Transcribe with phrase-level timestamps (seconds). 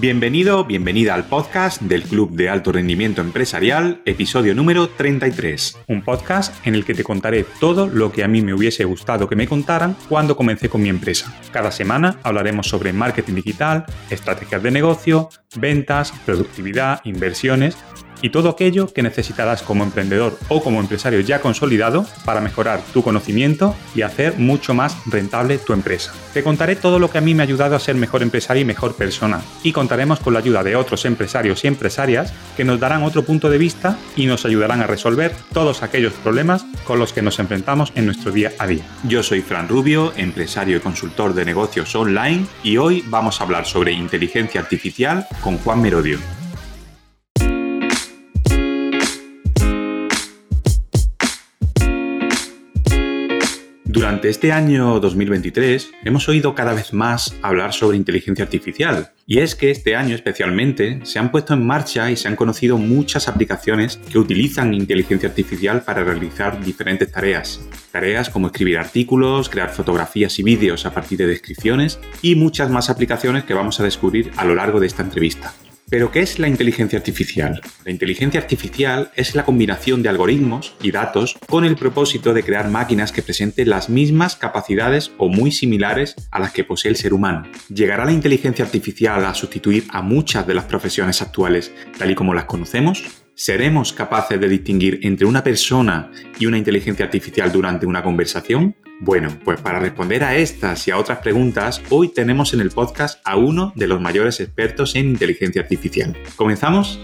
[0.00, 5.76] Bienvenido, bienvenida al podcast del Club de Alto Rendimiento Empresarial, episodio número 33.
[5.88, 9.28] Un podcast en el que te contaré todo lo que a mí me hubiese gustado
[9.28, 11.38] que me contaran cuando comencé con mi empresa.
[11.52, 17.76] Cada semana hablaremos sobre marketing digital, estrategias de negocio, ventas, productividad, inversiones
[18.22, 23.02] y todo aquello que necesitarás como emprendedor o como empresario ya consolidado para mejorar tu
[23.02, 26.12] conocimiento y hacer mucho más rentable tu empresa.
[26.32, 28.66] Te contaré todo lo que a mí me ha ayudado a ser mejor empresario y
[28.66, 33.02] mejor persona y contaremos con la ayuda de otros empresarios y empresarias que nos darán
[33.02, 37.22] otro punto de vista y nos ayudarán a resolver todos aquellos problemas con los que
[37.22, 38.84] nos enfrentamos en nuestro día a día.
[39.04, 43.66] Yo soy Fran Rubio, empresario y consultor de negocios online y hoy vamos a hablar
[43.66, 46.39] sobre inteligencia artificial con Juan Merodio.
[54.00, 59.54] Durante este año 2023 hemos oído cada vez más hablar sobre inteligencia artificial y es
[59.54, 63.98] que este año especialmente se han puesto en marcha y se han conocido muchas aplicaciones
[64.10, 67.60] que utilizan inteligencia artificial para realizar diferentes tareas.
[67.92, 72.88] Tareas como escribir artículos, crear fotografías y vídeos a partir de descripciones y muchas más
[72.88, 75.52] aplicaciones que vamos a descubrir a lo largo de esta entrevista.
[75.90, 77.60] Pero, ¿qué es la inteligencia artificial?
[77.84, 82.70] La inteligencia artificial es la combinación de algoritmos y datos con el propósito de crear
[82.70, 87.12] máquinas que presenten las mismas capacidades o muy similares a las que posee el ser
[87.12, 87.42] humano.
[87.68, 92.34] ¿Llegará la inteligencia artificial a sustituir a muchas de las profesiones actuales tal y como
[92.34, 93.02] las conocemos?
[93.34, 98.76] ¿Seremos capaces de distinguir entre una persona y una inteligencia artificial durante una conversación?
[99.02, 103.18] Bueno, pues para responder a estas y a otras preguntas, hoy tenemos en el podcast
[103.24, 106.14] a uno de los mayores expertos en inteligencia artificial.
[106.36, 107.00] ¿Comenzamos?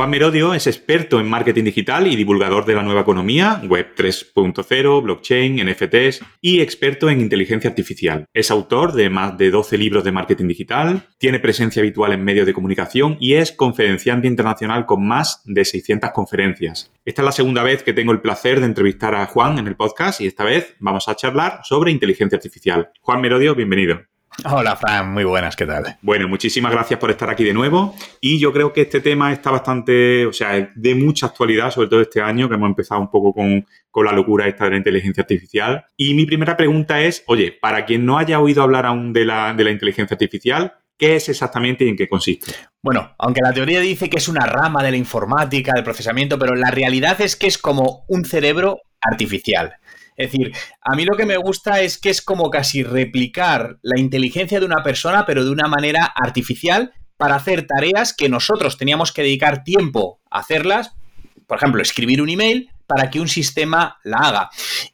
[0.00, 5.02] Juan Merodio es experto en marketing digital y divulgador de la nueva economía, Web 3.0,
[5.02, 8.24] blockchain, NFTs y experto en inteligencia artificial.
[8.32, 12.46] Es autor de más de 12 libros de marketing digital, tiene presencia habitual en medios
[12.46, 16.90] de comunicación y es conferenciante internacional con más de 600 conferencias.
[17.04, 19.76] Esta es la segunda vez que tengo el placer de entrevistar a Juan en el
[19.76, 22.88] podcast y esta vez vamos a charlar sobre inteligencia artificial.
[23.02, 24.09] Juan Merodio, bienvenido.
[24.44, 25.98] Hola, Fran, muy buenas, ¿qué tal?
[26.00, 27.94] Bueno, muchísimas gracias por estar aquí de nuevo.
[28.20, 32.00] Y yo creo que este tema está bastante, o sea, de mucha actualidad, sobre todo
[32.00, 33.66] este año, que hemos empezado un poco con,
[34.04, 35.84] la locura esta de la inteligencia artificial.
[35.96, 39.52] Y mi primera pregunta es, oye, para quien no haya oído hablar aún de la,
[39.52, 42.52] de la inteligencia artificial, ¿Qué es exactamente y en qué consiste?
[42.82, 46.54] Bueno, aunque la teoría dice que es una rama de la informática, del procesamiento, pero
[46.54, 49.76] la realidad es que es como un cerebro artificial.
[50.20, 53.98] Es decir, a mí lo que me gusta es que es como casi replicar la
[53.98, 59.12] inteligencia de una persona, pero de una manera artificial, para hacer tareas que nosotros teníamos
[59.12, 60.92] que dedicar tiempo a hacerlas.
[61.46, 64.50] Por ejemplo, escribir un email, para que un sistema la haga.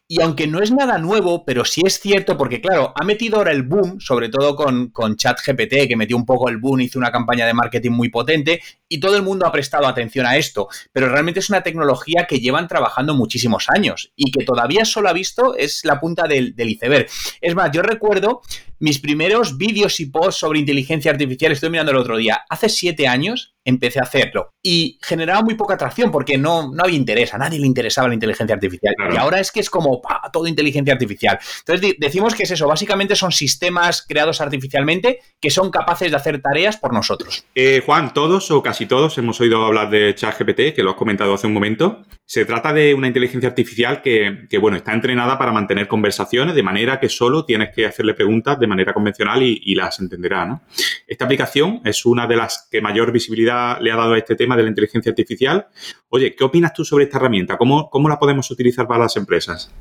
[0.08, 3.50] Y aunque no es nada nuevo, pero sí es cierto, porque claro, ha metido ahora
[3.50, 7.10] el boom, sobre todo con, con ChatGPT, que metió un poco el boom, hizo una
[7.10, 10.68] campaña de marketing muy potente, y todo el mundo ha prestado atención a esto.
[10.92, 15.12] Pero realmente es una tecnología que llevan trabajando muchísimos años y que todavía solo ha
[15.12, 17.08] visto es la punta del, del iceberg.
[17.40, 18.42] Es más, yo recuerdo
[18.78, 23.08] mis primeros vídeos y posts sobre inteligencia artificial, estoy mirando el otro día, hace siete
[23.08, 27.38] años empecé a hacerlo y generaba muy poca atracción porque no, no había interés, a
[27.38, 28.94] nadie le interesaba la inteligencia artificial.
[29.12, 30.00] Y ahora es que es como
[30.32, 31.38] todo inteligencia artificial.
[31.58, 36.40] Entonces decimos que es eso, básicamente son sistemas creados artificialmente que son capaces de hacer
[36.40, 37.44] tareas por nosotros.
[37.54, 41.34] Eh, Juan, todos o casi todos hemos oído hablar de ChatGPT, que lo has comentado
[41.34, 42.04] hace un momento.
[42.24, 46.98] Se trata de una inteligencia artificial que, bueno, está entrenada para mantener conversaciones de manera
[46.98, 50.62] que solo tienes que hacerle preguntas de manera convencional y, las entenderá.
[51.06, 54.56] Esta aplicación es una de las que mayor visibilidad le ha dado a este tema
[54.56, 55.66] de la inteligencia artificial.
[56.08, 57.56] Oye, ¿qué opinas tú sobre esta herramienta?
[57.56, 59.72] ¿Cómo, cómo la podemos utilizar para las empresas?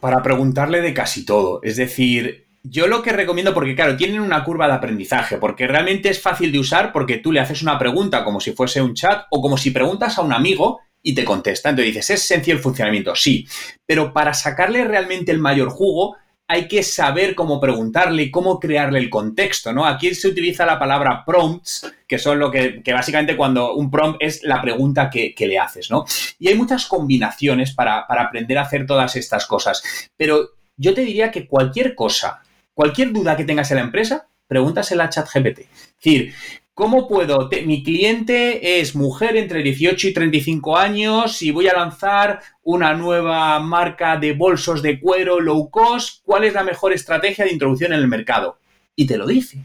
[0.00, 1.60] Para preguntarle de casi todo.
[1.62, 6.08] Es decir, yo lo que recomiendo, porque claro, tienen una curva de aprendizaje, porque realmente
[6.08, 9.26] es fácil de usar porque tú le haces una pregunta como si fuese un chat
[9.30, 11.70] o como si preguntas a un amigo y te contesta.
[11.70, 13.16] Entonces dices, ¿es sencillo el funcionamiento?
[13.16, 13.46] Sí,
[13.84, 16.16] pero para sacarle realmente el mayor jugo
[16.52, 19.86] hay que saber cómo preguntarle y cómo crearle el contexto, ¿no?
[19.86, 24.42] Aquí se utiliza la palabra prompts, que son lo que, básicamente cuando un prompt es
[24.42, 26.04] la pregunta que, le haces, ¿no?
[26.38, 29.82] Y hay muchas combinaciones para, para aprender a hacer todas estas cosas,
[30.14, 32.42] pero yo te diría que cualquier cosa,
[32.74, 35.60] cualquier duda que tengas en la empresa, pregúntasela a ChatGPT.
[35.60, 35.68] Es
[36.04, 36.34] decir,
[36.74, 37.50] ¿Cómo puedo?
[37.66, 43.60] mi cliente es mujer entre 18 y 35 años y voy a lanzar una nueva
[43.60, 46.22] marca de bolsos de cuero low cost.
[46.24, 48.58] ¿Cuál es la mejor estrategia de introducción en el mercado?
[48.96, 49.58] Y te lo dice.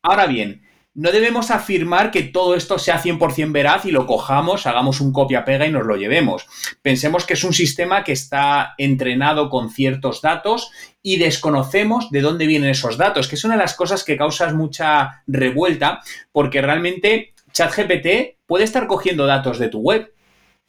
[0.00, 0.63] Ahora bien,
[0.94, 5.66] no debemos afirmar que todo esto sea 100% veraz y lo cojamos, hagamos un copia-pega
[5.66, 6.46] y nos lo llevemos.
[6.82, 10.70] Pensemos que es un sistema que está entrenado con ciertos datos
[11.02, 14.52] y desconocemos de dónde vienen esos datos, que es una de las cosas que causa
[14.54, 16.00] mucha revuelta,
[16.30, 20.12] porque realmente ChatGPT puede estar cogiendo datos de tu web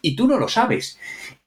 [0.01, 0.99] y tú no lo sabes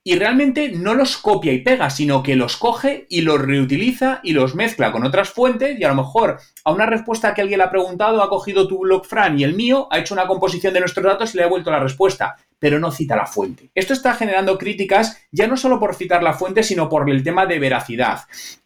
[0.04, 4.32] y realmente no los copia y pega, sino que los coge y los reutiliza y
[4.32, 7.64] los mezcla con otras fuentes y a lo mejor a una respuesta que alguien le
[7.64, 10.80] ha preguntado ha cogido tu blog Fran y el mío, ha hecho una composición de
[10.80, 13.70] nuestros datos y le ha devuelto la respuesta, pero no cita la fuente.
[13.74, 17.46] Esto está generando críticas ya no solo por citar la fuente, sino por el tema
[17.46, 18.20] de veracidad.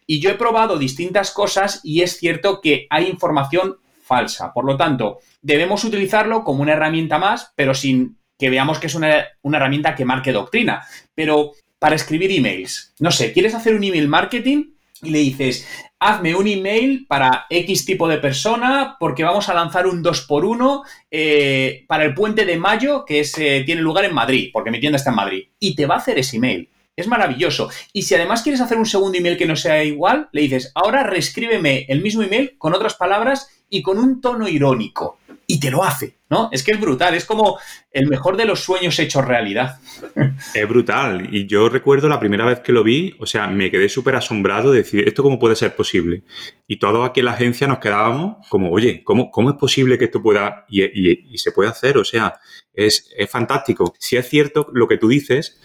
[0.07, 4.53] Y yo he probado distintas cosas y es cierto que hay información falsa.
[4.53, 8.95] Por lo tanto, debemos utilizarlo como una herramienta más, pero sin que veamos que es
[8.95, 10.85] una, herramienta que marque doctrina.
[11.15, 14.73] Pero para escribir emails, no sé, ¿quieres hacer un email marketing?
[15.01, 15.65] Y le dices,
[15.97, 21.85] hazme un email para X tipo de persona porque vamos a lanzar un 2x1 eh,
[21.87, 25.11] para el puente de mayo que eh, tiene lugar en Madrid, porque mi tienda está
[25.11, 25.43] en Madrid.
[25.57, 26.67] Y te va a hacer ese email.
[26.95, 27.69] Es maravilloso.
[27.91, 31.03] Y si además quieres hacer un segundo email que no sea igual, le dices, ahora
[31.03, 35.17] reescríbeme el mismo email con otras palabras y con un tono irónico.
[35.47, 36.49] Y te lo hace, ¿no?
[36.51, 37.57] Es que es brutal, es como
[37.91, 39.79] el mejor de los sueños hechos realidad.
[40.53, 41.33] Es brutal.
[41.33, 44.71] Y yo recuerdo la primera vez que lo vi, o sea, me quedé súper asombrado
[44.71, 46.23] de decir, ¿esto cómo puede ser posible?
[46.67, 50.05] Y todos aquí en la agencia nos quedábamos como, oye, ¿cómo, cómo es posible que
[50.05, 51.97] esto pueda y, y, se puede hacer?
[51.97, 52.35] O sea,
[52.73, 53.93] es, es fantástico.
[53.99, 55.59] Si es cierto lo que tú dices,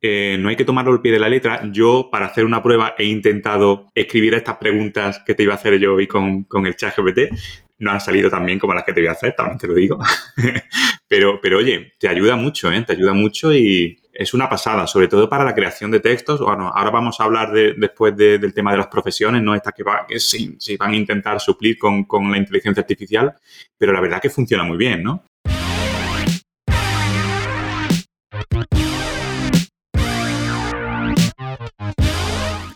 [0.00, 1.62] eh, no hay que tomarlo al pie de la letra.
[1.72, 5.78] Yo, para hacer una prueba, he intentado escribir estas preguntas que te iba a hacer
[5.78, 7.34] yo hoy con, con el chat GPT.
[7.78, 9.74] No han salido tan bien como las que te voy a hacer, también te lo
[9.74, 9.98] digo.
[11.08, 12.82] pero, pero oye, te ayuda mucho, ¿eh?
[12.82, 16.40] Te ayuda mucho y es una pasada, sobre todo para la creación de textos.
[16.40, 19.54] Bueno, ahora vamos a hablar después del tema de las profesiones, ¿no?
[19.54, 23.32] Estas que, va, que sí, van a intentar suplir con, con la inteligencia artificial,
[23.76, 25.22] pero la verdad que funciona muy bien, ¿no?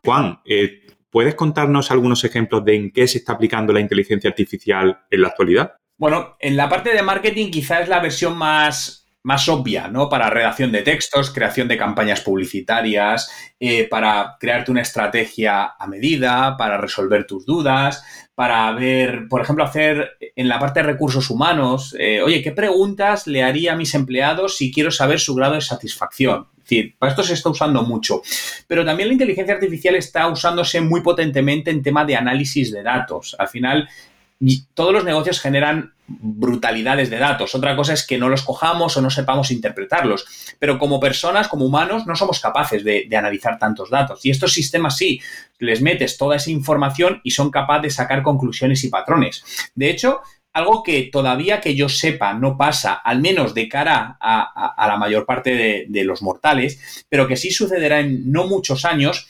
[0.04, 5.00] Juan, eh, ¿puedes contarnos algunos ejemplos de en qué se está aplicando la inteligencia artificial
[5.10, 5.74] en la actualidad?
[5.96, 10.08] Bueno, en la parte de marketing quizás es la versión más, más obvia, ¿no?
[10.08, 16.56] Para redacción de textos, creación de campañas publicitarias, eh, para crearte una estrategia a medida,
[16.56, 21.94] para resolver tus dudas, para ver, por ejemplo, hacer en la parte de recursos humanos,
[21.96, 25.60] eh, oye, ¿qué preguntas le haría a mis empleados si quiero saber su grado de
[25.60, 26.48] satisfacción?
[26.72, 28.22] Decir, para esto se está usando mucho.
[28.66, 33.36] Pero también la inteligencia artificial está usándose muy potentemente en tema de análisis de datos.
[33.38, 33.88] Al final,
[34.72, 37.54] todos los negocios generan brutalidades de datos.
[37.54, 40.56] Otra cosa es que no los cojamos o no sepamos interpretarlos.
[40.58, 44.24] Pero como personas, como humanos, no somos capaces de, analizar tantos datos.
[44.24, 45.20] Y estos sistemas sí,
[45.58, 49.44] les metes toda esa información y son capaces de sacar conclusiones y patrones.
[49.74, 50.22] De hecho,
[50.52, 55.24] algo que todavía que yo sepa no pasa, al menos de cara a, la mayor
[55.24, 59.28] parte de, los mortales, pero que sí sucederá en no muchos años,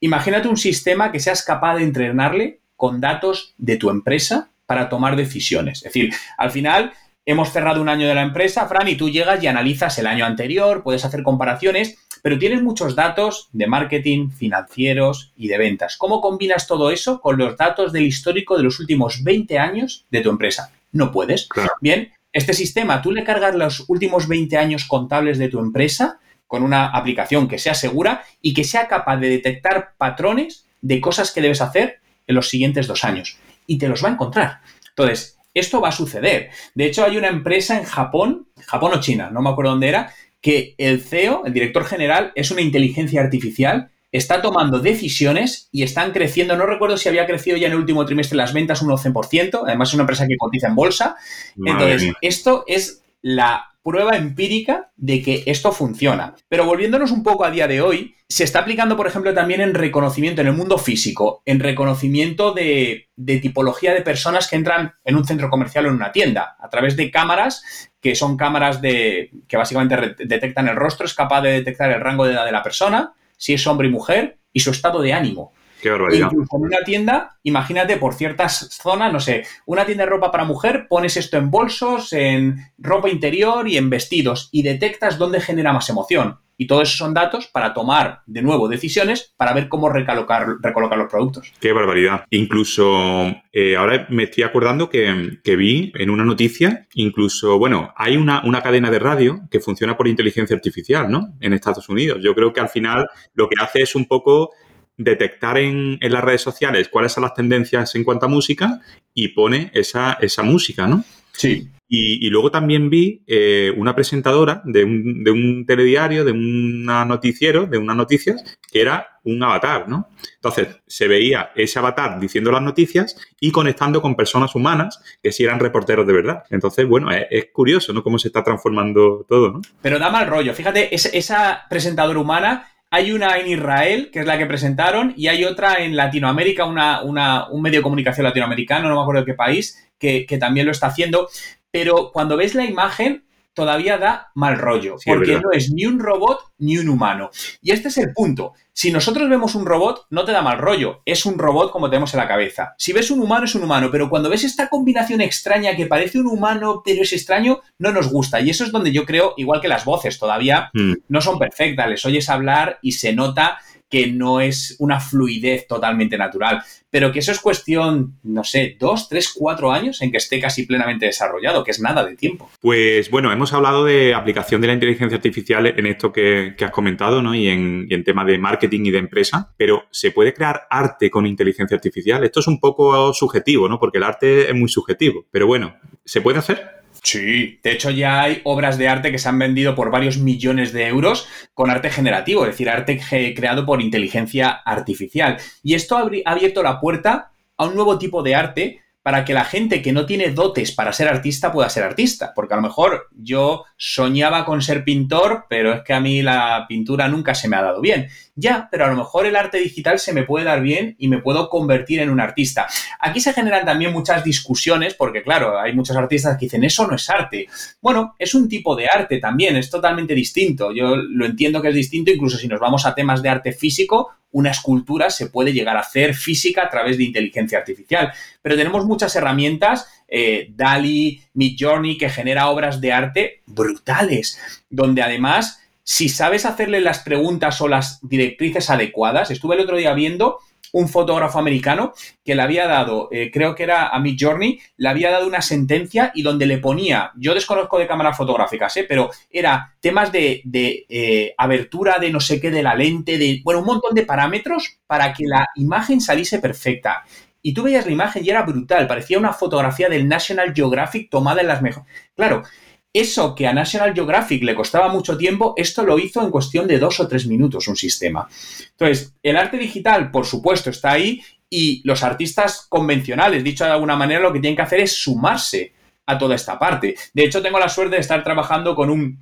[0.00, 5.16] imagínate un sistema que seas capaz de entrenarle con datos de tu empresa para tomar
[5.16, 5.78] decisiones.
[5.78, 6.92] Es decir, al final
[7.24, 10.24] hemos cerrado un año de la empresa, Fran, y tú llegas y analizas el año
[10.24, 15.96] anterior, puedes hacer comparaciones pero tienes muchos datos de marketing, financieros y de ventas.
[15.96, 20.20] ¿Cómo combinas todo eso con los datos del histórico de los últimos 20 años de
[20.20, 20.72] tu empresa?
[20.92, 21.48] No puedes.
[21.80, 26.62] Bien, este sistema, tú le cargas los últimos 20 años contables de tu empresa con
[26.62, 31.40] una aplicación que sea segura y que sea capaz de detectar patrones de cosas que
[31.40, 33.38] debes hacer en los siguientes dos años.
[33.66, 34.60] Y te los va a encontrar.
[34.90, 36.50] Entonces, esto va a suceder.
[36.74, 40.12] De hecho, hay una empresa en Japón, Japón o China, no me acuerdo dónde era,
[40.40, 46.12] que el CEO, el director general, es una inteligencia artificial, está tomando decisiones y están
[46.12, 46.56] creciendo.
[46.56, 49.88] No recuerdo si había crecido ya en el último trimestre las ventas un 11%, además
[49.88, 51.16] es una empresa que cotiza en bolsa.
[51.56, 56.34] Entonces, esto es la prueba empírica de que esto funciona.
[56.48, 59.74] Pero volviéndonos un poco a día de hoy, se está aplicando, por ejemplo, también en
[59.74, 63.08] reconocimiento en el mundo físico, en reconocimiento de,
[63.42, 66.96] tipología de personas que entran en un centro comercial o en una tienda, a través
[66.96, 71.90] de cámaras que son cámaras de, que básicamente detectan el rostro, es capaz de detectar
[71.92, 75.00] el rango de edad de la persona, si es hombre y mujer, y su estado
[75.00, 75.52] de ánimo.
[75.82, 76.28] Qué barbaridad.
[76.30, 80.44] Incluso en una tienda, imagínate por ciertas zonas, no sé, una tienda de ropa para
[80.44, 85.72] mujer, pones esto en bolsos, en ropa interior y en vestidos y detectas dónde genera
[85.72, 86.38] más emoción.
[86.56, 90.96] Y todo eso son datos para tomar de nuevo decisiones para ver cómo recolocar, recolocar
[90.96, 91.52] los productos.
[91.58, 92.24] Qué barbaridad.
[92.30, 98.42] Incluso eh, ahora me estoy acordando que, vi en una noticia, incluso, bueno, hay una,
[98.44, 101.34] una, cadena de radio que funciona por inteligencia artificial, ¿no?
[101.40, 102.20] En Estados Unidos.
[102.22, 104.52] Yo creo que al final lo que hace es un poco
[104.96, 108.80] detectar en, las redes sociales cuáles son las tendencias en cuanto a música
[109.14, 111.04] y pone esa, esa música, ¿no?
[111.32, 111.70] Sí.
[111.94, 117.66] Y, luego también vi eh, una presentadora de un, de un telediario, de un noticiero,
[117.66, 120.08] de unas noticias, que era un avatar, ¿no?
[120.36, 125.44] Entonces, se veía ese avatar diciendo las noticias y conectando con personas humanas que sí
[125.44, 126.44] eran reporteros de verdad.
[126.48, 128.02] Entonces, bueno, es, curioso, ¿no?
[128.02, 129.60] Cómo se está transformando todo, ¿no?
[129.82, 130.54] Pero da mal rollo.
[130.54, 135.46] Fíjate, esa presentadora humana hay una en Israel, que es la que presentaron, y hay
[135.46, 139.82] otra en Latinoamérica, una, un medio de comunicación latinoamericano, no me acuerdo de qué país,
[139.98, 141.30] que, que, también lo está haciendo.
[141.70, 146.40] Pero cuando ves la imagen todavía da mal rollo, porque no es ni un robot
[146.58, 147.30] ni un humano.
[147.60, 148.52] Y este es el punto.
[148.72, 152.14] Si nosotros vemos un robot, no te da mal rollo, es un robot como tenemos
[152.14, 152.74] en la cabeza.
[152.78, 156.18] Si ves un humano, es un humano, pero cuando ves esta combinación extraña que parece
[156.18, 158.40] un humano, pero es extraño, no nos gusta.
[158.40, 160.94] Y eso es donde yo creo, igual que las voces todavía mm.
[161.08, 163.58] no son perfectas, les oyes hablar y se nota
[163.92, 169.06] que no es una fluidez totalmente natural, pero que eso es cuestión, no sé, dos,
[169.06, 172.50] tres, cuatro años en que esté casi plenamente desarrollado, que es nada de tiempo.
[172.62, 177.20] Pues bueno, hemos hablado de aplicación de la inteligencia artificial en esto que, has comentado,
[177.20, 177.34] ¿no?
[177.34, 181.10] Y en, y en tema de marketing y de empresa, pero ¿se puede crear arte
[181.10, 182.24] con inteligencia artificial?
[182.24, 183.78] Esto es un poco subjetivo, ¿no?
[183.78, 186.81] Porque el arte es muy subjetivo, pero bueno, ¿se puede hacer?
[187.02, 190.72] Sí, de hecho ya hay obras de arte que se han vendido por varios millones
[190.72, 193.00] de euros con arte generativo, es decir, arte
[193.34, 195.38] creado por inteligencia artificial.
[195.64, 199.44] Y esto ha abierto la puerta a un nuevo tipo de arte para que la
[199.44, 202.32] gente que no tiene dotes para ser artista pueda ser artista.
[202.34, 206.66] Porque a lo mejor yo soñaba con ser pintor, pero es que a mí la
[206.68, 208.08] pintura nunca se me ha dado bien.
[208.34, 211.18] Ya, pero a lo mejor el arte digital se me puede dar bien y me
[211.18, 212.66] puedo convertir en un artista.
[212.98, 216.96] Aquí se generan también muchas discusiones porque, claro, hay muchos artistas que dicen, eso no
[216.96, 217.46] es arte.
[217.82, 220.72] Bueno, es un tipo de arte también, es totalmente distinto.
[220.72, 224.12] Yo lo entiendo que es distinto, incluso si nos vamos a temas de arte físico,
[224.30, 228.12] una escultura se puede llegar a hacer física a través de inteligencia artificial.
[228.40, 235.61] Pero tenemos muchas herramientas, eh, DALI, Midjourney, que genera obras de arte brutales, donde además
[235.84, 240.38] si sabes hacerle las preguntas o las directrices adecuadas, estuve el otro día viendo
[240.72, 241.92] un fotógrafo americano
[242.24, 245.42] que le había dado, eh, creo que era a Mid Journey, le había dado una
[245.42, 248.86] sentencia y donde le ponía, yo desconozco de cámaras fotográficas, ¿eh?
[248.88, 253.40] pero era temas de, de eh, abertura de no sé qué de la lente, de,
[253.44, 257.04] bueno, un montón de parámetros para que la imagen saliese perfecta.
[257.44, 261.40] Y tú veías la imagen y era brutal, parecía una fotografía del National Geographic tomada
[261.40, 261.92] en las mejores.
[262.14, 262.44] Claro,
[262.92, 266.78] eso que a National Geographic le costaba mucho tiempo, esto lo hizo en cuestión de
[266.78, 268.28] dos o tres minutos un sistema.
[268.70, 273.96] Entonces, el arte digital, por supuesto, está ahí y los artistas convencionales, dicho de alguna
[273.96, 275.72] manera, lo que tienen que hacer es sumarse
[276.06, 276.94] a toda esta parte.
[277.14, 279.18] De hecho, tengo la suerte de estar trabajando con un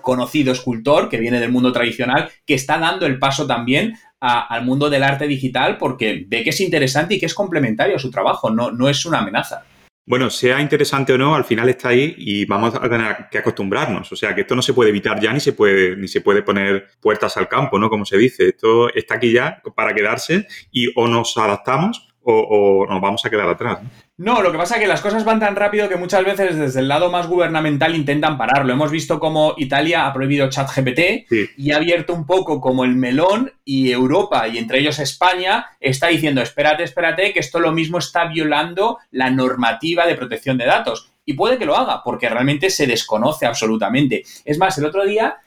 [0.00, 4.88] conocido escultor que viene del mundo tradicional, que está dando el paso también al mundo
[4.88, 8.50] del arte digital porque ve que es interesante y que es complementario a su trabajo,
[8.50, 9.64] no, no es una amenaza.
[10.06, 14.12] Bueno, sea interesante o no, al final está ahí y vamos a tener que acostumbrarnos.
[14.12, 16.42] O sea, que esto no se puede evitar ya ni se puede, ni se puede
[16.42, 17.88] poner puertas al campo, ¿no?
[17.88, 18.48] Como se dice.
[18.48, 23.48] Esto está aquí ya para quedarse y o nos adaptamos o, nos vamos a quedar
[23.48, 23.78] atrás.
[24.16, 24.42] ¿no?
[24.42, 26.88] lo que pasa es que las cosas van tan rápido que muchas veces desde el
[26.88, 28.72] lado más gubernamental intentan pararlo.
[28.72, 33.52] Hemos visto cómo Italia ha prohibido ChatGPT y ha abierto un poco como el melón
[33.64, 38.26] y Europa y entre ellos España está diciendo, espérate, espérate, que esto lo mismo está
[38.26, 41.10] violando la normativa de protección de datos.
[41.26, 44.24] Y puede que lo haga, porque realmente se desconoce absolutamente.
[44.44, 45.38] Es más, el otro día,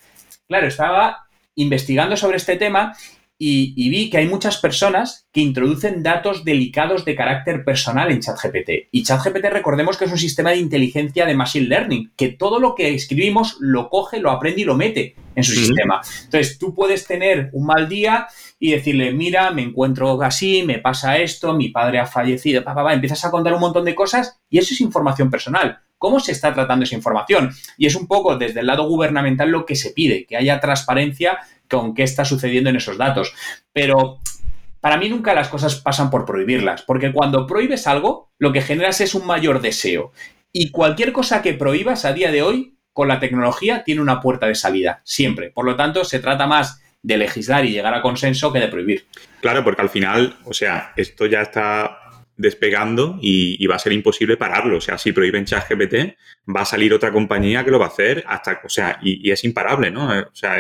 [0.48, 2.96] claro, estaba investigando sobre este tema
[3.40, 8.90] y, vi que hay muchas personas que introducen datos delicados de carácter personal en ChatGPT.
[8.92, 12.74] Y ChatGPT recordemos que es un sistema de inteligencia de Machine Learning, que todo lo
[12.74, 16.02] que escribimos lo coge, lo aprende y lo mete en su sistema.
[16.24, 18.28] Entonces tú puedes tener un mal día
[18.60, 23.24] y decirle, mira, me encuentro así, me pasa esto, mi padre ha fallecido, papá, empiezas
[23.24, 25.80] a contar un montón de cosas y eso es información personal.
[25.98, 27.52] ¿Cómo se está tratando esa información?
[27.78, 31.40] Y es un poco desde el lado gubernamental lo que se pide, que haya transparencia
[31.70, 33.34] con qué está sucediendo en esos datos.
[33.74, 34.20] Pero
[34.80, 39.02] para mí nunca las cosas pasan por prohibirlas, porque cuando prohíbes algo, lo que generas
[39.02, 40.12] es un mayor deseo.
[40.52, 44.48] Y cualquier cosa que prohíbas a día de hoy, con la tecnología, tiene una puerta
[44.48, 45.52] de salida, siempre.
[45.52, 49.06] Por lo tanto, se trata más de legislar y llegar a consenso que de prohibir.
[49.42, 52.07] Claro, porque al final, o sea, esto ya está
[52.38, 54.78] despegando y, va a ser imposible pararlo.
[54.78, 56.16] O sea, si prohíben ChatGPT,
[56.56, 59.44] va a salir otra compañía que lo va a hacer hasta, o sea, y, es
[59.44, 60.08] imparable, ¿no?
[60.08, 60.58] O sea,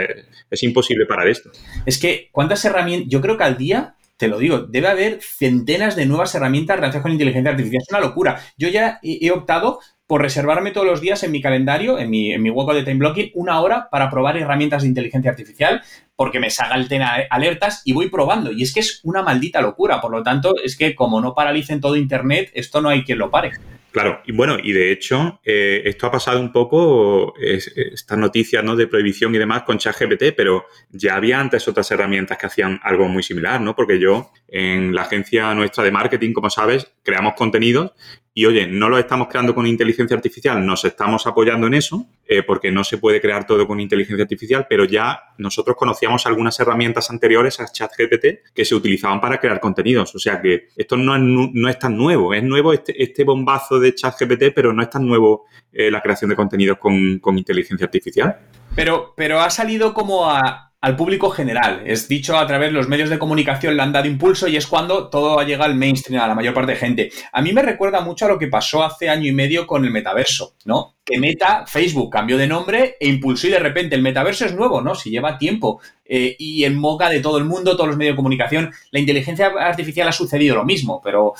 [0.50, 1.52] es, imposible parar esto.
[1.86, 3.10] Es que, ¿cuántas herramientas?
[3.10, 7.04] Yo creo que al día te lo digo, debe haber centenas de nuevas herramientas relacionadas
[7.04, 7.84] con inteligencia artificial.
[7.84, 8.42] Es una locura.
[8.58, 12.74] Yo ya he, optado por reservarme todos los días en mi calendario, en mi, hueco
[12.74, 15.82] de time blocking, una hora para probar herramientas de inteligencia artificial,
[16.16, 18.52] porque me salten alertas y voy probando.
[18.52, 20.00] Y es que es una maldita locura.
[20.00, 23.30] Por lo tanto, es que como no paralicen todo Internet, esto no hay quien lo
[23.30, 23.52] pare.
[23.92, 28.76] Claro, y bueno, y de hecho, eh, esto ha pasado un poco, estas noticias ¿no?
[28.76, 33.08] de prohibición y demás con ChatGPT, pero ya había antes otras herramientas que hacían algo
[33.08, 33.76] muy similar, ¿no?
[33.76, 37.92] Porque yo, en la agencia nuestra de marketing, como sabes, creamos contenidos
[38.38, 42.44] y oye, no lo estamos creando con inteligencia artificial, nos estamos apoyando en eso, eh,
[42.44, 47.10] porque no se puede crear todo con inteligencia artificial, pero ya nosotros conocíamos algunas herramientas
[47.10, 50.14] anteriores a ChatGPT que se utilizaban para crear contenidos.
[50.14, 53.80] O sea que esto no es, no es tan nuevo, es nuevo este, este bombazo
[53.80, 57.86] de ChatGPT, pero no es tan nuevo eh, la creación de contenidos con, con inteligencia
[57.86, 58.38] artificial.
[58.76, 61.84] Pero, pero ha salido como a, al público general.
[61.86, 64.68] Es dicho a través de los medios de comunicación, le han dado impulso y es
[64.68, 67.12] cuando todo ha llegado al mainstream, a la mayor parte de gente.
[67.32, 69.92] A mí me recuerda mucho a lo que pasó hace año y medio con el
[69.92, 70.97] metaverso, ¿no?
[71.08, 74.82] Que Meta, Facebook cambió de nombre e impulsó y de repente el metaverso es nuevo,
[74.82, 74.94] ¿no?
[74.94, 78.18] Si lleva tiempo eh, y en boca de todo el mundo, todos los medios de
[78.18, 81.34] comunicación, la inteligencia artificial ha sucedido lo mismo, pero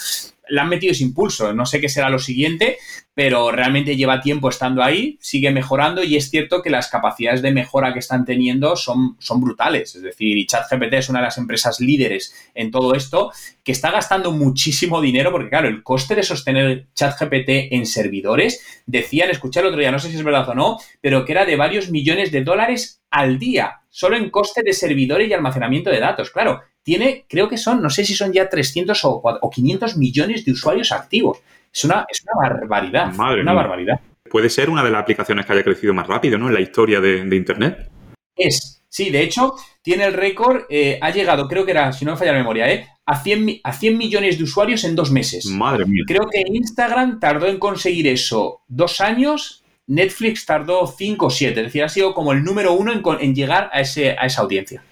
[0.50, 1.54] le han metido ese impulso.
[1.54, 2.78] No sé qué será lo siguiente,
[3.14, 7.52] pero realmente lleva tiempo estando ahí, sigue mejorando y es cierto que las capacidades de
[7.52, 9.96] mejora que están teniendo son, son brutales.
[9.96, 13.32] Es decir, ChatGPT es una de las empresas líderes en todo esto
[13.64, 19.30] que está gastando muchísimo dinero porque, claro, el coste de sostener ChatGPT en servidores, decían,
[19.58, 21.56] escuché el otro día, no sé si es verdad o no, pero que era de
[21.56, 26.32] varios millones de dólares al día, solo en coste de servidores y almacenamiento de datos.
[26.32, 30.52] Claro, tiene, creo que son, no sé si son ya 300 o, 500 millones de
[30.52, 31.40] usuarios activos.
[31.74, 33.14] Es una, es una barbaridad.
[33.14, 34.00] una barbaridad.
[34.30, 36.48] Puede ser una de las aplicaciones que haya crecido más rápido, ¿no?
[36.48, 37.90] En la historia de, Internet.
[38.38, 42.12] Es, sí, de hecho, tiene el récord, eh, ha llegado, creo que era, si no
[42.12, 42.88] me falla la memoria, ¿eh?
[43.06, 45.46] a, 100, a 100 millones de usuarios en dos meses.
[45.48, 46.04] Madre mía.
[46.06, 51.68] Creo que Instagram tardó en conseguir eso dos años, Netflix tardó cinco o siete, es
[51.68, 54.84] decir, ha sido como el número uno en, en llegar a, ese, a esa audiencia.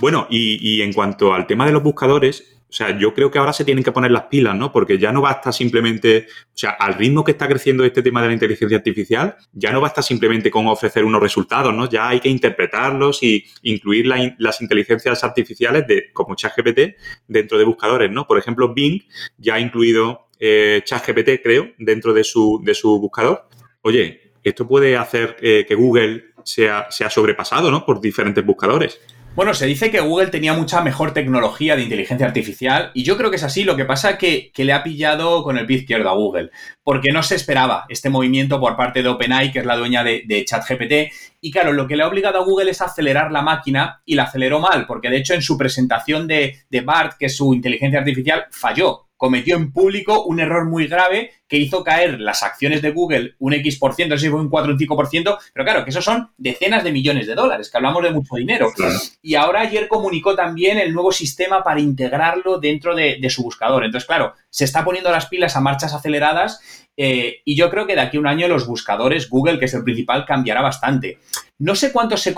[0.00, 3.52] Bueno, y, en cuanto al tema de los buscadores, o sea, yo creo que ahora
[3.52, 4.70] se tienen que poner las pilas, ¿no?
[4.70, 8.28] Porque ya no basta simplemente, o sea, al ritmo que está creciendo este tema de
[8.28, 11.90] la inteligencia artificial, ya no basta simplemente con ofrecer unos resultados, ¿no?
[11.90, 18.08] Ya hay que interpretarlos y incluir las inteligencias artificiales de, como ChatGPT dentro de buscadores,
[18.08, 18.24] ¿no?
[18.24, 19.02] Por ejemplo, Bing
[19.36, 23.48] ya ha incluido eh, ChatGPT, creo, dentro de su, de su buscador.
[23.82, 27.84] Oye, esto puede hacer eh, que Google sea, sea sobrepasado, ¿no?
[27.84, 29.00] Por diferentes buscadores.
[29.36, 33.30] Bueno, se dice que Google tenía mucha mejor tecnología de inteligencia artificial y yo creo
[33.30, 33.62] que es así.
[33.62, 36.50] Lo que pasa es que, le ha pillado con el pie izquierdo a Google,
[36.82, 40.44] porque no se esperaba este movimiento por parte de OpenAI, que es la dueña de,
[40.44, 41.14] ChatGPT.
[41.40, 44.24] Y claro, lo que le ha obligado a Google es acelerar la máquina y la
[44.24, 48.00] aceleró mal, porque de hecho en su presentación de, de BART, que es su inteligencia
[48.00, 52.92] artificial, falló cometió en público un error muy grave que hizo caer las acciones de
[52.92, 55.64] Google un X%, por ciento, no sé si fue un 4 o un 5%, pero
[55.64, 58.72] claro, que eso son decenas de millones de dólares, que hablamos de mucho dinero.
[59.20, 63.84] Y ahora ayer comunicó también el nuevo sistema para integrarlo dentro de, de su buscador.
[63.84, 66.60] Entonces, claro, se está poniendo las pilas a marchas aceleradas
[66.96, 69.74] eh, y yo creo que de aquí a un año los buscadores, Google, que es
[69.74, 71.18] el principal, cambiará bastante.
[71.58, 72.34] No sé cuánto se,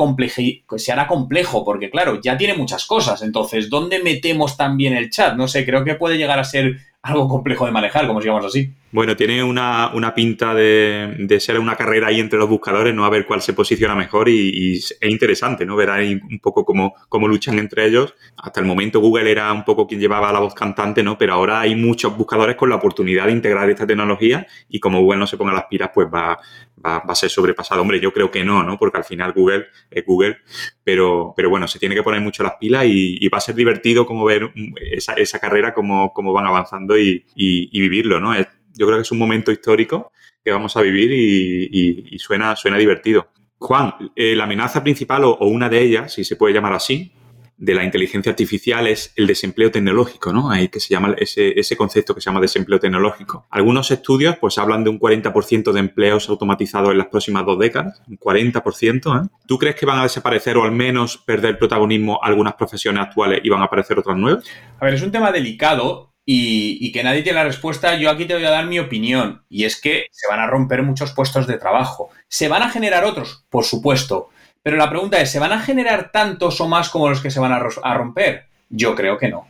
[0.77, 3.22] se hará complejo, porque claro, ya tiene muchas cosas.
[3.22, 5.35] Entonces, ¿dónde metemos también el chat?
[5.35, 8.72] No sé, creo que puede llegar a ser algo complejo de manejar, como digamos así.
[8.93, 13.07] Bueno, tiene una, pinta de, ser una carrera ahí entre los buscadores, ¿no?
[13.07, 15.77] A ver cuál se posiciona mejor y, es interesante, ¿no?
[15.77, 18.15] Ver ahí un poco cómo, cómo, luchan entre ellos.
[18.37, 21.17] Hasta el momento Google era un poco quien llevaba la voz cantante, ¿no?
[21.17, 25.21] Pero ahora hay muchos buscadores con la oportunidad de integrar esta tecnología y como Google
[25.21, 26.39] no se ponga las pilas, pues va,
[26.85, 27.81] va, a ser sobrepasado.
[27.81, 28.79] Hombre, yo creo que no, ¿no?
[28.79, 30.37] Porque al final Google es Google,
[30.85, 34.05] pero, pero bueno, se tiene que poner mucho las pilas y, va a ser divertido
[34.05, 38.35] como ver esa, esa carrera, cómo, cómo van avanzando y, y vivirlo, ¿no?
[38.75, 40.13] Yo creo que es un momento histórico
[40.45, 43.29] que vamos a vivir y, suena, suena divertido.
[43.59, 47.13] Juan, eh, la amenaza principal, o, una de ellas, si se puede llamar así,
[47.57, 50.51] de la inteligencia artificial es el desempleo tecnológico, ¿no?
[50.51, 53.47] Ahí que se llama ese, ese concepto que se llama desempleo tecnológico.
[53.51, 58.03] Algunos estudios pues hablan de un 40% de empleos automatizados en las próximas dos décadas,
[58.09, 59.25] un 40%.
[59.25, 59.29] ¿eh?
[59.47, 63.49] ¿Tú crees que van a desaparecer o al menos perder protagonismo algunas profesiones actuales y
[63.49, 64.45] van a aparecer otras nuevas?
[64.81, 68.35] A ver, es un tema delicado y, que nadie tiene la respuesta, yo aquí te
[68.35, 69.45] voy a dar mi opinión.
[69.49, 72.11] Y es que se van a romper muchos puestos de trabajo.
[72.29, 73.45] ¿Se van a generar otros?
[73.51, 74.31] Por supuesto.
[74.63, 77.41] Pero la pregunta es, ¿se van a generar tantos o más como los que se
[77.41, 78.47] van a, romper?
[78.69, 79.49] Yo creo que no.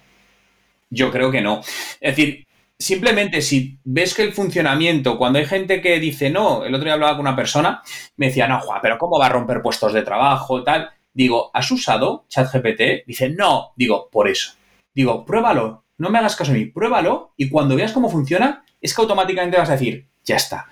[0.88, 1.60] Yo creo que no.
[2.00, 2.46] Es decir,
[2.78, 6.94] simplemente si ves que el funcionamiento, cuando hay gente que dice, no, el otro día
[6.94, 7.82] hablaba con una persona,
[8.16, 10.62] me decía, no, Juan, pero ¿cómo va a romper puestos de trabajo?
[10.62, 10.90] Tal.
[11.12, 13.06] Digo, ¿has usado ChatGPT?
[13.06, 13.72] Dice, no.
[13.76, 14.54] Digo, por eso.
[14.94, 18.92] Digo, pruébalo no me hagas caso a mí, pruébalo y cuando veas cómo funciona, es
[18.92, 20.66] que automáticamente vas a decir, ya está.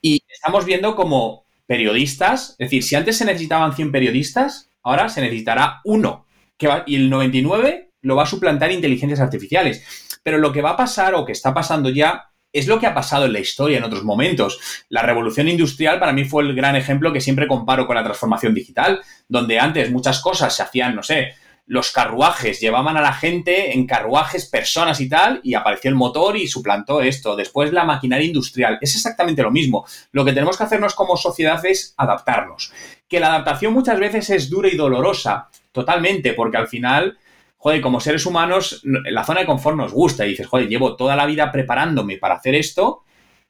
[0.00, 5.22] Y estamos viendo como periodistas, es decir, si antes se necesitaban 100 periodistas, ahora se
[5.22, 6.26] necesitará uno.
[6.56, 10.20] que va, y el 99 lo va a suplantar inteligencias artificiales.
[10.22, 12.94] Pero lo que va a pasar o que está pasando ya es lo que ha
[12.94, 14.84] pasado en la historia en otros momentos.
[14.88, 18.54] La revolución industrial para mí fue el gran ejemplo que siempre comparo con la transformación
[18.54, 21.34] digital, donde antes muchas cosas se hacían, no sé,
[21.66, 26.36] los carruajes llevaban a la gente en carruajes, personas y tal, y apareció el motor
[26.36, 27.34] y suplantó esto.
[27.34, 28.78] Después la maquinaria industrial.
[28.80, 29.84] Es exactamente lo mismo.
[30.12, 32.72] Lo que tenemos que hacernos como sociedad es adaptarnos.
[33.08, 37.18] Que la adaptación muchas veces es dura y dolorosa, totalmente, porque al final,
[37.56, 41.16] joder, como seres humanos, la zona de confort nos gusta y dices, joder, llevo toda
[41.16, 43.02] la vida preparándome para hacer esto,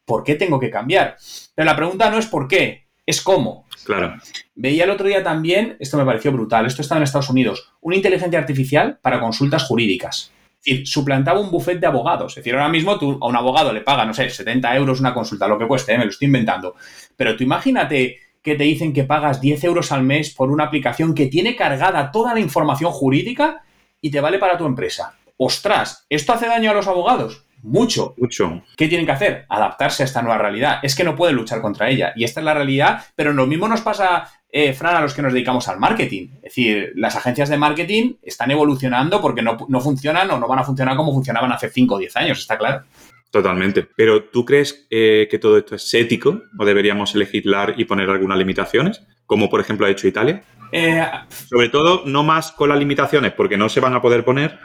[0.06, 1.16] ¿por qué tengo que cambiar?
[1.54, 3.64] Pero la pregunta no es por qué, es cómo.
[3.84, 4.16] Claro.
[4.56, 7.96] Veía el otro día también, esto me pareció brutal, esto estaba en Estados Unidos, una
[7.96, 10.32] inteligencia artificial para consultas jurídicas.
[10.58, 12.32] Es decir, suplantaba un buffet de abogados.
[12.32, 15.14] Es decir, ahora mismo tú a un abogado le pagas, no sé, 70 euros una
[15.14, 15.98] consulta, lo que cueste, ¿eh?
[15.98, 16.74] me lo estoy inventando.
[17.16, 21.14] Pero tú imagínate que te dicen que pagas 10 euros al mes por una aplicación
[21.14, 23.62] que tiene cargada toda la información jurídica
[24.00, 25.14] y te vale para tu empresa.
[25.36, 27.45] Ostras, ¿esto hace daño a los abogados?
[27.62, 28.14] Mucho.
[28.16, 28.62] Mucho.
[28.76, 29.46] ¿Qué tienen que hacer?
[29.48, 30.78] Adaptarse a esta nueva realidad.
[30.82, 32.12] Es que no pueden luchar contra ella.
[32.16, 35.22] Y esta es la realidad, pero lo mismo nos pasa, eh, Fran, a los que
[35.22, 36.28] nos dedicamos al marketing.
[36.36, 40.64] Es decir, las agencias de marketing están evolucionando porque no, funcionan o no van a
[40.64, 42.84] funcionar como funcionaban hace 5 o 10 años, está claro.
[43.30, 43.86] Totalmente.
[43.96, 48.38] Pero ¿tú crees eh, que todo esto es ético o deberíamos legislar y poner algunas
[48.38, 49.02] limitaciones?
[49.26, 50.42] Como por ejemplo ha hecho Italia.
[50.72, 51.04] Eh,
[51.48, 54.58] Sobre todo, no más con las limitaciones, porque no se van a poder poner,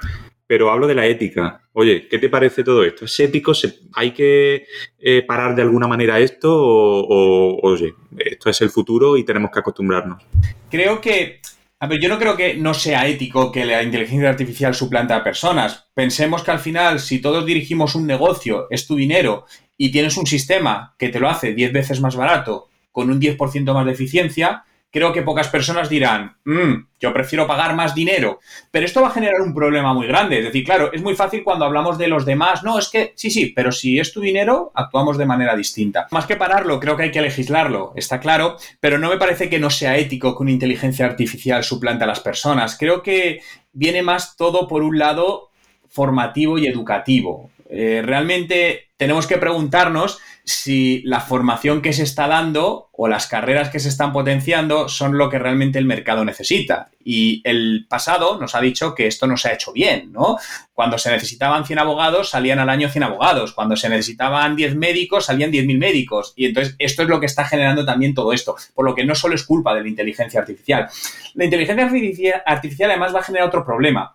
[0.51, 1.61] pero hablo de la ética.
[1.71, 3.05] Oye, ¿qué te parece todo esto?
[3.05, 3.53] ¿Es ético?
[3.93, 4.65] ¿Hay que
[4.99, 6.51] eh, parar de alguna manera esto?
[6.53, 10.21] O, oye, esto es el futuro y tenemos que acostumbrarnos.
[10.69, 11.39] Creo que.
[11.79, 15.23] A ver, yo no creo que no sea ético que la inteligencia artificial suplante a
[15.23, 15.87] personas.
[15.93, 19.45] Pensemos que al final, si todos dirigimos un negocio, es tu dinero
[19.77, 23.73] y tienes un sistema que te lo hace 10 veces más barato, con un 10%
[23.73, 28.39] más de eficiencia, creo que pocas personas dirán, mm, yo prefiero pagar más dinero.
[28.69, 30.39] Pero esto va a generar un problema muy grande.
[30.39, 32.63] Es decir, claro, es muy fácil cuando hablamos de los demás.
[32.63, 36.07] No, es que sí, sí, pero si es tu dinero, actuamos de manera distinta.
[36.11, 39.59] Más que pararlo, creo que hay que legislarlo, está claro, pero no me parece que
[39.59, 42.77] no sea ético que una inteligencia artificial suplante a las personas.
[42.77, 45.49] Creo que viene más todo por un lado
[45.89, 47.49] formativo y educativo.
[47.69, 53.69] Eh, realmente tenemos que preguntarnos si la formación que se está dando o las carreras
[53.69, 56.91] que se están potenciando son lo que realmente el mercado necesita.
[57.03, 60.37] Y el pasado nos ha dicho que esto no se ha hecho bien, ¿no?
[60.75, 63.53] Cuando se necesitaban 100 abogados, salían al año 100 abogados.
[63.53, 66.33] Cuando se necesitaban 10 médicos, salían 10.000 médicos.
[66.35, 68.55] Y entonces esto es lo que está generando también todo esto.
[68.75, 70.87] Por lo que no solo es culpa de la inteligencia artificial.
[71.33, 74.13] La inteligencia artificial además va a generar otro problema.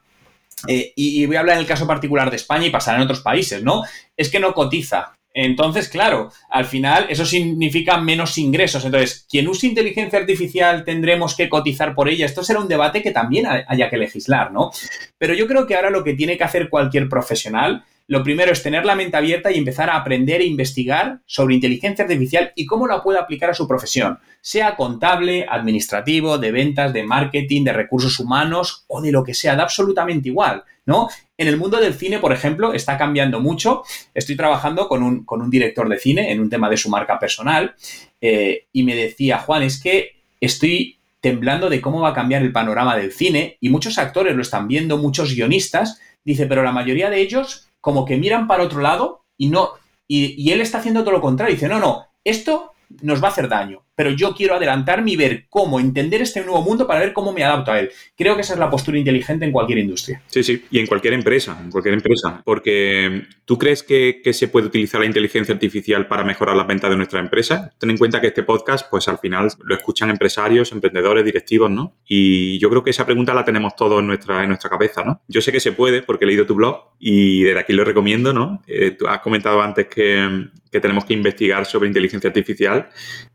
[0.66, 3.20] Eh, y, voy a hablar en el caso particular de España y pasar en otros
[3.20, 3.82] países, ¿no?
[4.16, 5.16] Es que no cotiza.
[5.34, 8.86] Entonces, claro, al final eso significa menos ingresos.
[8.86, 12.24] Entonces, quien use inteligencia artificial tendremos que cotizar por ella.
[12.24, 14.70] Esto será un debate que también haya que legislar, ¿no?
[15.18, 18.62] Pero yo creo que ahora lo que tiene que hacer cualquier profesional lo primero es
[18.62, 22.86] tener la mente abierta y empezar a aprender e investigar sobre inteligencia artificial y cómo
[22.86, 28.20] la puede aplicar a su profesión, sea contable, administrativo, de ventas, de marketing, de recursos
[28.20, 31.08] humanos o de lo que sea, da absolutamente igual, ¿no?
[31.36, 33.82] En el mundo del cine, por ejemplo, está cambiando mucho.
[34.14, 37.18] Estoy trabajando con un, con un director de cine en un tema de su marca
[37.18, 37.74] personal
[38.20, 42.52] eh, y me decía, Juan, es que estoy temblando de cómo va a cambiar el
[42.52, 47.10] panorama del cine y muchos actores lo están viendo, muchos guionistas, dice, pero la mayoría
[47.10, 49.74] de ellos como que miran para otro lado y no.
[50.08, 51.54] Y, él está haciendo todo lo contrario.
[51.54, 55.46] Dice, no, no, esto nos va a hacer daño pero yo quiero adelantarme y ver
[55.48, 57.90] cómo entender este nuevo mundo para ver cómo me adapto a él.
[58.16, 60.22] Creo que esa es la postura inteligente en cualquier industria.
[60.26, 64.66] Sí, sí, y en cualquier empresa, en cualquier empresa, porque ¿tú crees que, se puede
[64.66, 67.72] utilizar la inteligencia artificial para mejorar las ventas de nuestra empresa?
[67.78, 71.94] Ten en cuenta que este podcast, pues al final lo escuchan empresarios, emprendedores, directivos, ¿no?
[72.06, 75.22] Y yo creo que esa pregunta la tenemos todos en nuestra, cabeza, ¿no?
[75.26, 78.34] Yo sé que se puede porque he leído tu blog y desde aquí lo recomiendo,
[78.34, 78.62] ¿no?
[78.66, 82.90] Eh, tú has comentado antes que, que tenemos que investigar sobre inteligencia artificial.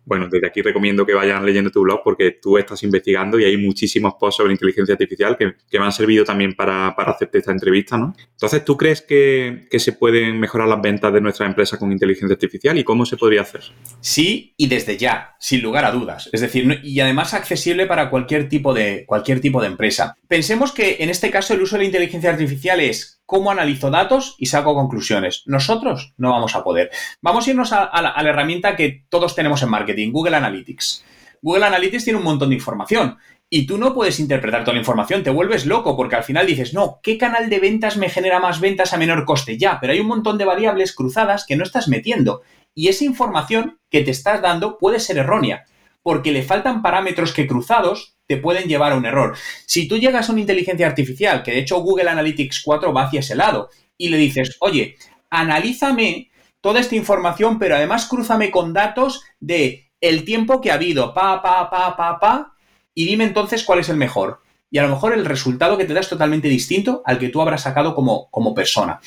[0.06, 3.58] Bueno, desde aquí recomiendo que vayan leyendo tu blog porque tú estás investigando y hay
[3.58, 7.98] muchísimos posts sobre inteligencia artificial que, me han servido también para, para, hacerte esta entrevista,
[7.98, 8.14] ¿no?
[8.32, 12.78] Entonces, ¿tú crees que, se pueden mejorar las ventas de nuestra empresa con inteligencia artificial
[12.78, 13.64] y cómo se podría hacer?
[14.00, 16.30] Sí, y desde ya, sin lugar a dudas.
[16.32, 20.16] Es decir, y además accesible para cualquier tipo de, cualquier tipo de empresa.
[20.28, 24.36] Pensemos que en este caso el uso de la inteligencia artificial es cómo analizo datos
[24.40, 25.44] y saco conclusiones.
[25.46, 26.92] Nosotros no vamos a poder.
[27.22, 31.06] Vamos a irnos a, la, herramienta que todos tenemos en marketing, Google Analytics.
[31.42, 33.18] Google Analytics tiene un montón de información
[33.50, 36.74] y tú no puedes interpretar toda la información, te vuelves loco porque al final dices,
[36.74, 39.58] no, ¿qué canal de ventas me genera más ventas a menor coste?
[39.58, 42.42] Ya, pero hay un montón de variables cruzadas que no estás metiendo
[42.74, 45.66] y esa información que te estás dando puede ser errónea.
[46.04, 49.38] porque le faltan parámetros que cruzados te pueden llevar a un error.
[49.68, 53.20] Si tú llegas a una inteligencia artificial, que de hecho Google Analytics 4 va hacia
[53.20, 53.70] ese lado,
[54.02, 54.96] y le dices, oye,
[55.30, 56.31] analízame
[56.62, 61.42] toda esta información, pero además crúzame con datos de el tiempo que ha habido, pa,
[61.42, 62.54] pa, pa, pa, pa,
[62.94, 64.42] y dime entonces cuál es el mejor.
[64.70, 67.42] Y a lo mejor el resultado que te da es totalmente distinto al que tú
[67.42, 69.02] habrás sacado como, como persona.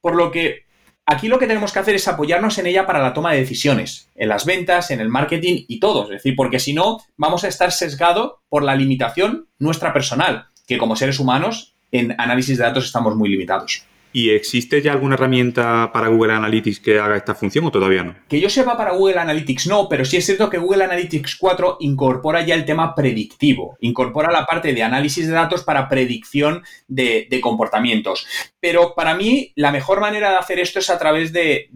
[0.00, 0.66] Por lo que
[1.08, 4.10] Aquí lo que tenemos que hacer es apoyarnos en ella para la toma de decisiones,
[4.16, 6.02] en las ventas, en el marketing y todo.
[6.02, 10.78] Es decir, porque si no, vamos a estar sesgado por la limitación nuestra personal, que
[10.78, 13.84] como seres humanos en análisis de datos estamos muy limitados.
[14.16, 18.14] ¿Y existe ya alguna herramienta para Google Analytics que haga esta función o todavía no?
[18.26, 21.76] Que yo sepa para Google Analytics no, pero sí es cierto que Google Analytics 4
[21.80, 27.28] incorpora ya el tema predictivo, incorpora la parte de análisis de datos para predicción de,
[27.42, 28.26] comportamientos.
[28.58, 31.68] Pero para mí la mejor manera de hacer esto es a través de,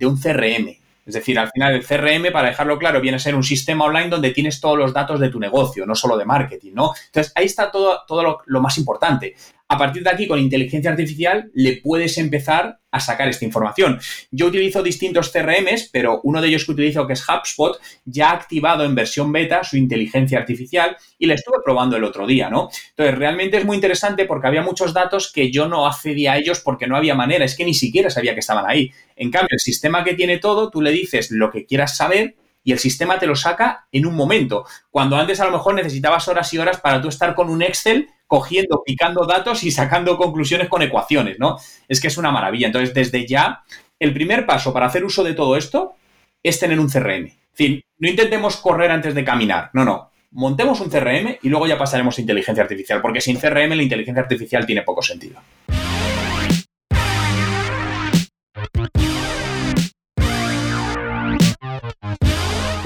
[0.00, 0.78] un CRM.
[1.04, 4.08] Es decir, al final el CRM, para dejarlo claro, viene a ser un sistema online
[4.08, 6.92] donde tienes todos los datos de tu negocio, no solo de marketing, ¿no?
[7.06, 9.34] Entonces, ahí está todo lo, más importante.
[9.70, 14.00] A partir de aquí, con inteligencia artificial, le puedes empezar a sacar esta información.
[14.30, 18.32] Yo utilizo distintos CRMs, pero uno de ellos que utilizo, que es HubSpot, ya ha
[18.32, 22.70] activado en versión beta su inteligencia artificial y la estuve probando el otro día, ¿no?
[22.90, 26.60] Entonces, realmente es muy interesante porque había muchos datos que yo no accedía a ellos
[26.60, 28.90] porque no había manera, es que ni siquiera sabía que estaban ahí.
[29.16, 32.36] En cambio, el sistema que tiene todo, tú le dices lo que quieras saber
[32.68, 34.66] y el sistema te lo saca en un momento.
[34.90, 38.10] Cuando antes a lo mejor necesitabas horas y horas para tú estar con un Excel
[38.26, 41.56] cogiendo, picando datos y sacando conclusiones con ecuaciones, ¿no?
[41.88, 42.66] Es que es una maravilla.
[42.66, 43.62] Entonces, desde ya,
[43.98, 45.94] el primer paso para hacer uso de todo esto
[46.42, 47.24] es tener un CRM.
[47.24, 50.10] En fin, no intentemos correr antes de caminar, no, no.
[50.32, 54.22] Montemos un CRM y luego ya pasaremos a inteligencia artificial, porque sin CRM la inteligencia
[54.22, 55.40] artificial tiene poco sentido.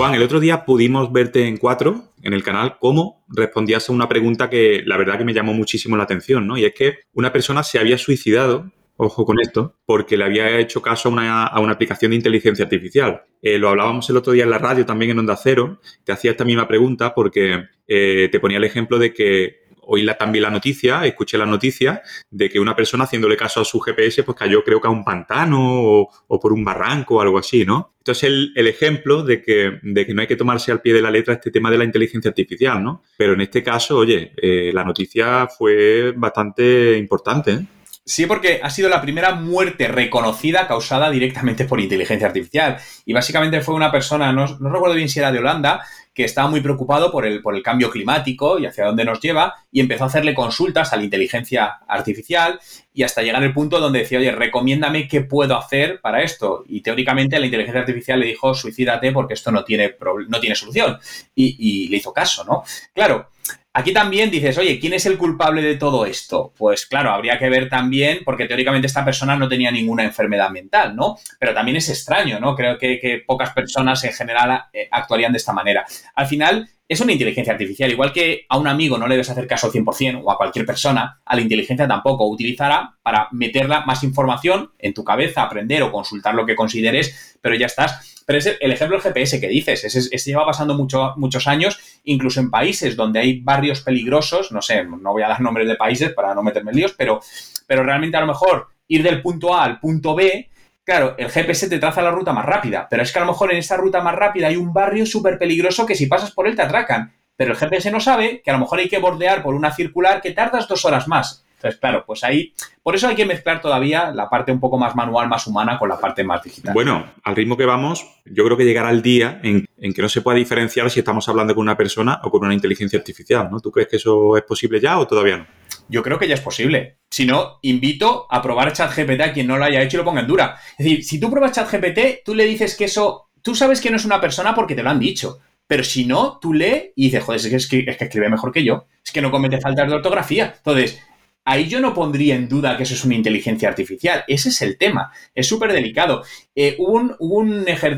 [0.02, 4.08] Juan, el otro día pudimos verte en cuatro, en el canal, cómo respondías a una
[4.08, 6.58] pregunta que la verdad que me llamó muchísimo la atención, ¿no?
[6.58, 10.82] Y es que una persona se había suicidado, ojo con esto, porque le había hecho
[10.82, 13.22] caso a una, aplicación de inteligencia artificial.
[13.42, 16.32] Eh, lo hablábamos el otro día en la radio, también en Onda Cero, te hacía
[16.32, 21.04] esta misma pregunta porque eh, te ponía el ejemplo de que oí también la noticia,
[21.06, 24.80] escuché la noticia de que una persona haciéndole caso a su GPS pues cayó creo
[24.80, 27.94] que a un pantano o, por un barranco o algo así, ¿no?
[27.98, 31.02] Entonces el, el ejemplo de que, de que, no hay que tomarse al pie de
[31.02, 33.02] la letra este tema de la inteligencia artificial, ¿no?
[33.16, 37.52] Pero en este caso, oye, eh, la noticia fue bastante importante.
[37.52, 37.66] ¿eh?
[38.04, 42.78] Sí, porque ha sido la primera muerte reconocida causada directamente por inteligencia artificial.
[43.06, 46.48] Y básicamente fue una persona, no, no recuerdo bien si era de Holanda, que estaba
[46.48, 50.04] muy preocupado por el, por el cambio climático y hacia dónde nos lleva, y empezó
[50.04, 52.60] a hacerle consultas a la inteligencia artificial
[52.92, 56.64] y hasta llegar al punto donde decía, oye, recomiéndame qué puedo hacer para esto.
[56.68, 59.96] Y teóricamente la inteligencia artificial le dijo, suicídate porque esto no tiene,
[60.28, 60.98] no tiene solución.
[61.36, 62.64] Y, y le hizo caso, ¿no?
[62.92, 63.28] Claro,
[63.74, 66.52] Aquí también dices, oye, ¿quién es el culpable de todo esto?
[66.58, 70.94] Pues claro, habría que ver también, porque teóricamente esta persona no tenía ninguna enfermedad mental,
[70.94, 71.16] ¿no?
[71.38, 72.54] Pero también es extraño, ¿no?
[72.54, 75.86] Creo que, pocas personas en general eh, actuarían de esta manera.
[76.14, 77.90] Al final, es una inteligencia artificial.
[77.90, 80.66] Igual que a un amigo no le debes hacer caso al 100% o a cualquier
[80.66, 82.28] persona, a la inteligencia tampoco.
[82.28, 87.54] Utilizará para meterla más información en tu cabeza, aprender o consultar lo que consideres, pero
[87.54, 91.46] ya estás pero es el ejemplo del GPS que dices, ese, lleva pasando mucho, muchos
[91.46, 95.68] años, incluso en países donde hay barrios peligrosos, no sé, no voy a dar nombres
[95.68, 97.20] de países para no meterme en líos, pero,
[97.66, 100.48] pero realmente a lo mejor ir del punto A al punto B,
[100.82, 103.52] claro, el GPS te traza la ruta más rápida, pero es que a lo mejor
[103.52, 106.56] en esa ruta más rápida hay un barrio súper peligroso que si pasas por él
[106.56, 109.54] te atracan, pero el GPS no sabe que a lo mejor hay que bordear por
[109.54, 111.44] una circular que tardas dos horas más.
[111.62, 114.96] Entonces, claro, pues ahí, por eso hay que mezclar todavía la parte un poco más
[114.96, 116.74] manual, más humana, con la parte más digital.
[116.74, 120.22] Bueno, al ritmo que vamos, yo creo que llegará el día en, que no se
[120.22, 123.60] pueda diferenciar si estamos hablando con una persona o con una inteligencia artificial, ¿no?
[123.60, 125.46] ¿Tú crees que eso es posible ya o todavía no?
[125.88, 126.98] Yo creo que ya es posible.
[127.10, 130.20] Si no, invito a probar ChatGPT a quien no lo haya hecho y lo ponga
[130.20, 130.56] en dura.
[130.76, 133.96] Es decir, si tú pruebas ChatGPT, tú le dices que eso, tú sabes que no
[133.96, 135.38] es una persona porque te lo han dicho.
[135.66, 138.64] Pero si no, tú lee y dices, joder, es que, es que escribe mejor que
[138.64, 138.86] yo.
[139.04, 140.54] Es que no comete faltas de ortografía.
[140.56, 141.00] Entonces,
[141.44, 144.24] ahí yo no pondría en duda que eso es una inteligencia artificial.
[144.26, 145.12] Ese es el tema.
[145.34, 146.22] Es súper delicado.
[146.54, 147.16] Eh, un,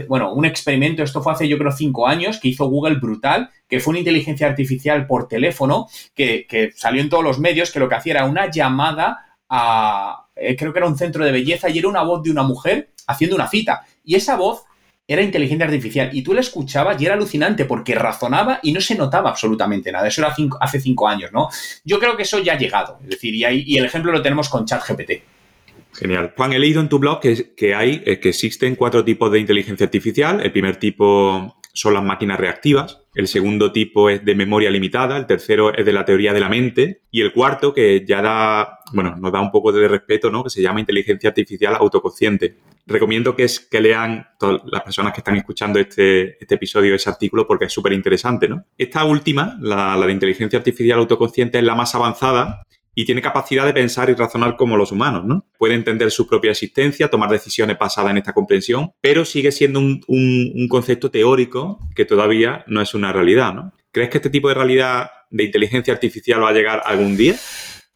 [0.09, 3.81] bueno, un experimento, esto fue hace yo creo cinco años, que hizo Google brutal, que
[3.81, 7.97] fue una inteligencia artificial por teléfono, que, salió en todos los medios, que lo que
[7.97, 11.89] hacía era una llamada a, eh, creo que era un centro de belleza y era
[11.89, 13.85] una voz de una mujer haciendo una cita.
[14.05, 14.65] Y esa voz
[15.07, 18.95] era inteligencia artificial y tú la escuchabas y era alucinante porque razonaba y no se
[18.95, 20.09] notaba absolutamente nada.
[20.09, 21.49] Eso era hace cinco años, ¿no?
[21.85, 22.99] Yo creo que eso ya ha llegado.
[23.03, 25.13] Es decir, y, y el ejemplo lo tenemos con ChatGPT.
[25.93, 26.33] Genial.
[26.37, 29.39] Juan, he leído en tu blog que, que hay, eh, que existen cuatro tipos de
[29.39, 30.41] inteligencia artificial.
[30.41, 35.27] El primer tipo son las máquinas reactivas, el segundo tipo es de memoria limitada, el
[35.27, 39.17] tercero es de la teoría de la mente y el cuarto que ya da, bueno,
[39.17, 40.43] nos da un poco de respeto, ¿no?
[40.43, 42.57] Que se llama inteligencia artificial autoconsciente.
[42.87, 47.11] Recomiendo que, es, que lean todas las personas que están escuchando este, este episodio, ese
[47.11, 48.65] artículo, porque es súper interesante, ¿no?
[48.79, 52.63] Esta última, la, la de inteligencia artificial autoconsciente, es la más avanzada
[52.95, 55.47] y tiene capacidad de pensar y razonar como los humanos, ¿no?
[55.59, 60.03] Puede entender su propia existencia, tomar decisiones basadas en esta comprensión, pero sigue siendo un,
[60.07, 63.73] un, concepto teórico que todavía no es una realidad, ¿no?
[63.93, 67.37] ¿Crees que este tipo de realidad de inteligencia artificial va a llegar algún día?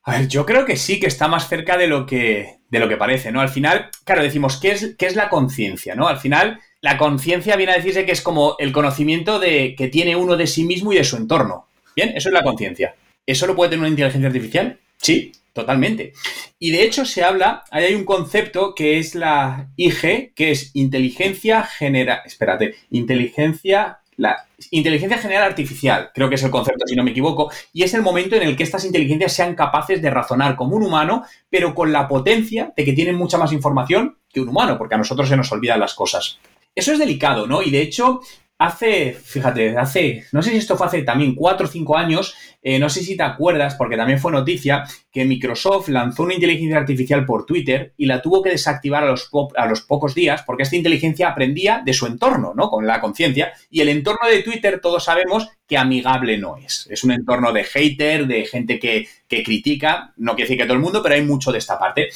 [0.02, 2.88] A ver, yo creo que sí, que está más cerca de lo que, de lo
[2.88, 3.40] que parece, ¿no?
[3.40, 6.08] Al final, claro, decimos, ¿qué es, qué es la conciencia, ¿no?
[6.08, 10.16] Al final, la conciencia viene a decirse que es como el conocimiento de, que tiene
[10.16, 11.66] uno de sí mismo y de su entorno.
[11.94, 12.94] Bien, eso es la conciencia.
[13.26, 14.78] ¿Eso lo puede tener una inteligencia artificial?
[14.98, 16.12] Sí, totalmente.
[16.58, 21.62] Y de hecho se habla, hay un concepto que es la IG, que es inteligencia
[21.62, 27.12] general, espérate, inteligencia, la inteligencia general artificial, creo que es el concepto, si no me
[27.12, 30.76] equivoco, y es el momento en el que estas inteligencias sean capaces de razonar como
[30.76, 34.76] un humano, pero con la potencia de que tienen mucha más información que un humano,
[34.76, 36.38] porque a nosotros se nos olvidan las cosas.
[36.74, 37.62] Eso es delicado, ¿no?
[37.62, 38.20] Y de hecho,
[38.60, 42.80] Hace, fíjate, hace, no sé si esto fue hace también cuatro o cinco años, eh,
[42.80, 47.24] no sé si te acuerdas, porque también fue noticia, que Microsoft lanzó una inteligencia artificial
[47.24, 50.74] por Twitter y la tuvo que desactivar a los, a los pocos días porque esta
[50.74, 52.68] inteligencia aprendía de su entorno, ¿no?
[52.68, 53.52] Con la conciencia.
[53.70, 56.88] Y el entorno de Twitter todos sabemos que amigable no es.
[56.90, 60.74] Es un entorno de hater, de gente que, que critica, no quiere decir que todo
[60.74, 62.08] el mundo, pero hay mucho de esta parte.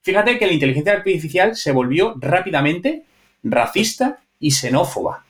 [0.00, 3.04] Fíjate que la inteligencia artificial se volvió rápidamente
[3.42, 5.26] racista y xenófoba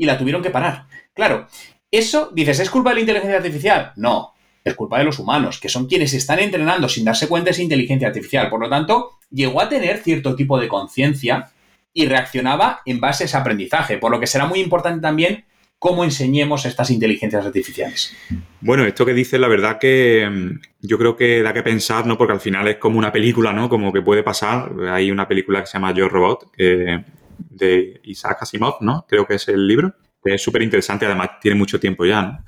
[0.00, 0.86] y la tuvieron que parar.
[1.12, 1.46] Claro,
[1.90, 3.92] eso, dices, ¿es culpa de la inteligencia artificial?
[3.96, 4.32] No,
[4.64, 8.08] es culpa de los humanos, que son quienes están entrenando sin darse cuenta esa inteligencia
[8.08, 8.48] artificial.
[8.48, 11.50] Por lo tanto, llegó a tener cierto tipo de conciencia
[11.92, 15.44] y reaccionaba en base a ese aprendizaje, por lo que será muy importante también
[15.78, 18.16] cómo enseñemos estas inteligencias artificiales.
[18.62, 22.16] Bueno, esto que dices, la verdad que mm, yo creo que da que pensar, ¿no?
[22.16, 23.68] Porque al final es como una película, ¿no?
[23.68, 24.72] Como que puede pasar.
[24.90, 27.04] Hay una película que se llama Yo Robot, que
[27.48, 29.06] de Isaac Asimov, ¿no?
[29.08, 32.44] Creo que es el libro, es súper interesante, además tiene mucho tiempo ya, ¿no?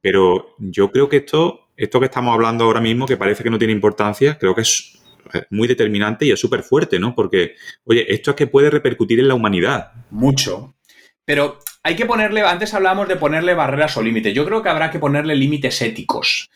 [0.00, 3.58] Pero yo creo que esto, esto que estamos hablando ahora mismo, que parece que no
[3.58, 4.98] tiene importancia, creo que es
[5.50, 7.14] muy determinante y es súper fuerte, ¿no?
[7.14, 9.92] Porque, oye, esto es que puede repercutir en la humanidad.
[10.10, 10.76] Mucho.
[11.24, 14.32] Pero hay que ponerle, antes hablábamos de ponerle barreras o límites.
[14.34, 16.50] Yo creo que habrá que ponerle límites éticos.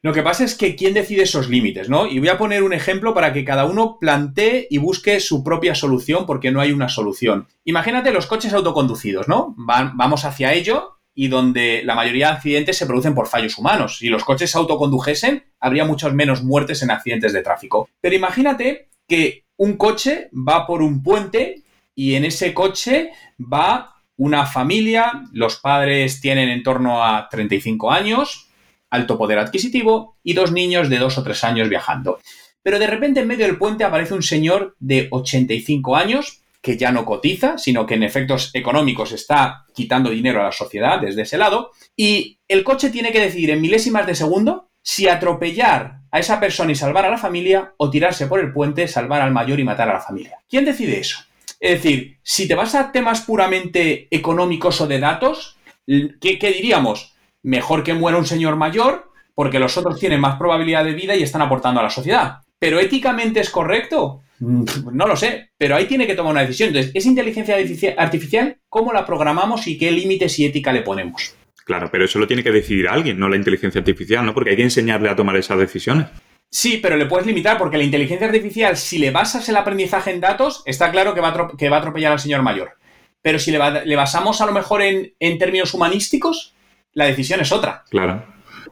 [0.00, 2.06] Lo que pasa es que quién decide esos límites, ¿no?
[2.06, 5.74] Y voy a poner un ejemplo para que cada uno plantee y busque su propia
[5.74, 7.48] solución, porque no hay una solución.
[7.64, 9.54] Imagínate los coches autoconducidos, ¿no?
[9.56, 13.98] vamos hacia ello y donde la mayoría de accidentes se producen por fallos humanos.
[13.98, 17.88] Si los coches se autocondujesen, habría muchas menos muertes en accidentes de tráfico.
[18.00, 21.64] Pero imagínate que un coche va por un puente
[21.96, 28.47] y en ese coche va una familia, los padres tienen en torno a 35 años,
[28.90, 32.18] alto poder adquisitivo y dos niños de dos o tres años viajando.
[32.62, 36.90] Pero de repente en medio del puente aparece un señor de 85 años que ya
[36.90, 41.38] no cotiza, sino que en efectos económicos está quitando dinero a la sociedad desde ese
[41.38, 46.40] lado, y el coche tiene que decidir en milésimas de segundo si atropellar a esa
[46.40, 49.64] persona y salvar a la familia o tirarse por el puente, salvar al mayor y
[49.64, 50.38] matar a la familia.
[50.48, 51.18] ¿Quién decide eso?
[51.60, 57.14] Es decir, si te vas a temas puramente económicos o de datos, ¿qué, qué diríamos?
[57.42, 61.22] Mejor que muera un señor mayor porque los otros tienen más probabilidad de vida y
[61.22, 62.38] están aportando a la sociedad.
[62.58, 64.22] ¿Pero éticamente es correcto?
[64.40, 66.68] Mm, no lo sé, pero ahí tiene que tomar una decisión.
[66.68, 67.56] Entonces, ¿es inteligencia
[67.96, 68.56] artificial?
[68.68, 71.34] ¿Cómo la programamos y qué límites y ética le ponemos?
[71.64, 74.34] Claro, pero eso lo tiene que decidir alguien, no la inteligencia artificial, ¿no?
[74.34, 76.06] Porque hay que enseñarle a tomar esas decisiones.
[76.50, 80.20] Sí, pero le puedes limitar porque la inteligencia artificial, si le basas el aprendizaje en
[80.20, 82.72] datos, está claro que va a, que va a atropellar al señor mayor.
[83.20, 83.58] Pero si le,
[83.96, 86.54] basamos a lo mejor en, en términos humanísticos,
[86.98, 87.84] la decisión es otra.
[87.88, 88.24] Claro.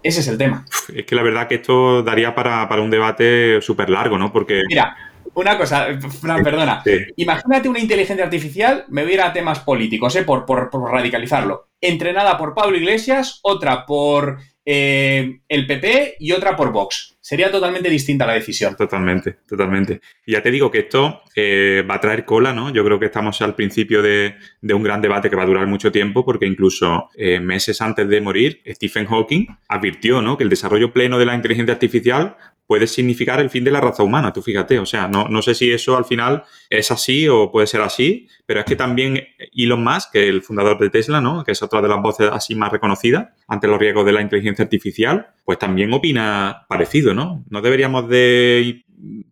[0.02, 0.66] Ese es el tema.
[0.92, 4.32] Es que la verdad que esto daría para, un debate súper largo, ¿no?
[4.32, 4.62] Porque...
[4.68, 4.96] Mira,
[5.34, 5.86] una cosa,
[6.20, 6.82] Fran, perdona.
[7.14, 10.24] Imagínate una inteligencia artificial, me voy a ir a temas políticos, ¿eh?
[10.24, 11.68] por, por, radicalizarlo.
[11.80, 14.38] Entrenada por Pablo Iglesias, otra por
[14.68, 17.16] eh, el PP y otra por Vox.
[17.20, 18.76] Sería totalmente distinta la decisión.
[18.76, 20.00] Totalmente, totalmente.
[20.26, 22.72] Y ya te digo que esto eh, va a traer cola, ¿no?
[22.72, 25.92] Yo creo que estamos al principio de, un gran debate que va a durar mucho
[25.92, 30.36] tiempo, porque incluso eh, meses antes de morir, Stephen Hawking advirtió, ¿no?
[30.36, 32.36] Que el desarrollo pleno de la inteligencia artificial
[32.66, 35.54] puede significar el fin de la raza humana, tú fíjate, o sea, no, no sé
[35.54, 39.22] si eso al final es así o puede ser así, pero es que también
[39.54, 41.44] Elon Musk, que el fundador de Tesla, ¿no?
[41.44, 44.64] que es otra de las voces así más reconocidas ante los riesgos de la inteligencia
[44.64, 47.44] artificial, pues también opina parecido, ¿no?
[47.48, 48.84] ¿No deberíamos de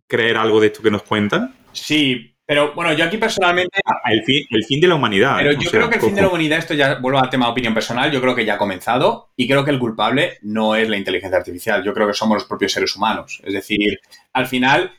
[0.07, 1.53] creer algo de esto que nos cuentan?
[1.73, 3.79] Sí, Pero bueno, yo aquí personalmente.
[3.85, 5.37] Ah, el fin, el fin de la humanidad.
[5.37, 7.51] Pero yo creo que el fin de la humanidad, esto ya vuelvo al tema de
[7.51, 10.87] opinión personal, yo creo que ya ha comenzado y creo que el culpable no es
[10.87, 13.41] la inteligencia artificial, yo creo que somos los propios seres humanos.
[13.43, 13.99] Es decir,
[14.33, 14.93] al final,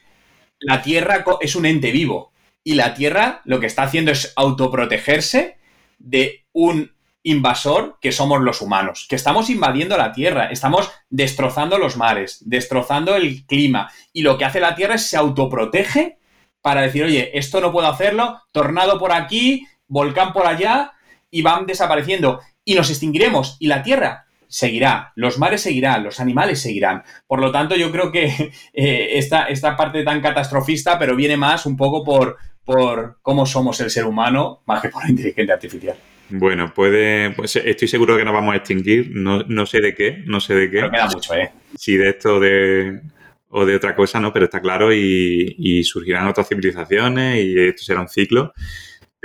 [0.58, 2.32] la Tierra es un ente vivo
[2.64, 5.56] y la Tierra lo que está haciendo es autoprotegerse
[5.98, 6.92] de un
[7.22, 13.14] invasor que somos los humanos, que estamos invadiendo la Tierra, estamos destrozando los mares, destrozando
[13.14, 16.18] el clima y lo que hace la Tierra es se autoprotege
[16.66, 20.94] para decir, oye, esto no puedo hacerlo, tornado por aquí, volcán por allá
[21.30, 26.60] y van desapareciendo y nos extinguiremos y la Tierra seguirá, los mares seguirán, los animales
[26.60, 27.04] seguirán.
[27.28, 28.24] Por lo tanto, yo creo que
[28.72, 33.80] eh, esta, esta parte tan catastrofista, pero viene más un poco por, por cómo somos
[33.80, 35.96] el ser humano, más que por la inteligencia artificial.
[36.30, 39.94] Bueno, puede, pues estoy seguro de que nos vamos a extinguir, no, no sé de
[39.94, 40.78] qué, no sé de qué.
[40.78, 41.52] Pero queda mucho, ¿eh?
[41.76, 43.02] Si de esto de,
[43.48, 44.32] o de otra cosa, ¿no?
[44.32, 48.52] Pero está claro y, y surgirán otras civilizaciones y esto será un ciclo.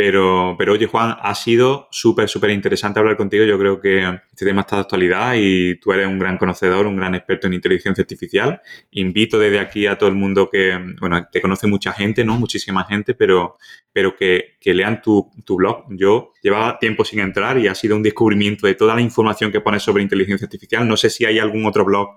[0.04, 3.44] Pero, pero oye, Juan, ha sido súper, súper interesante hablar contigo.
[3.46, 4.00] Yo creo que
[4.32, 7.54] este tema está de actualidad y tú eres un gran conocedor, un gran experto en
[7.54, 8.62] inteligencia artificial.
[8.92, 12.36] Invito desde aquí a todo el mundo que, bueno, te conoce mucha gente, ¿no?
[12.40, 13.58] Muchísima gente, pero,
[13.94, 15.86] pero que, que lean tu, tu, blog.
[15.90, 19.62] Yo llevaba tiempo sin entrar y ha sido un descubrimiento de toda la información que
[19.62, 20.88] pones sobre inteligencia artificial.
[20.88, 22.10] No sé si hay algún otro blog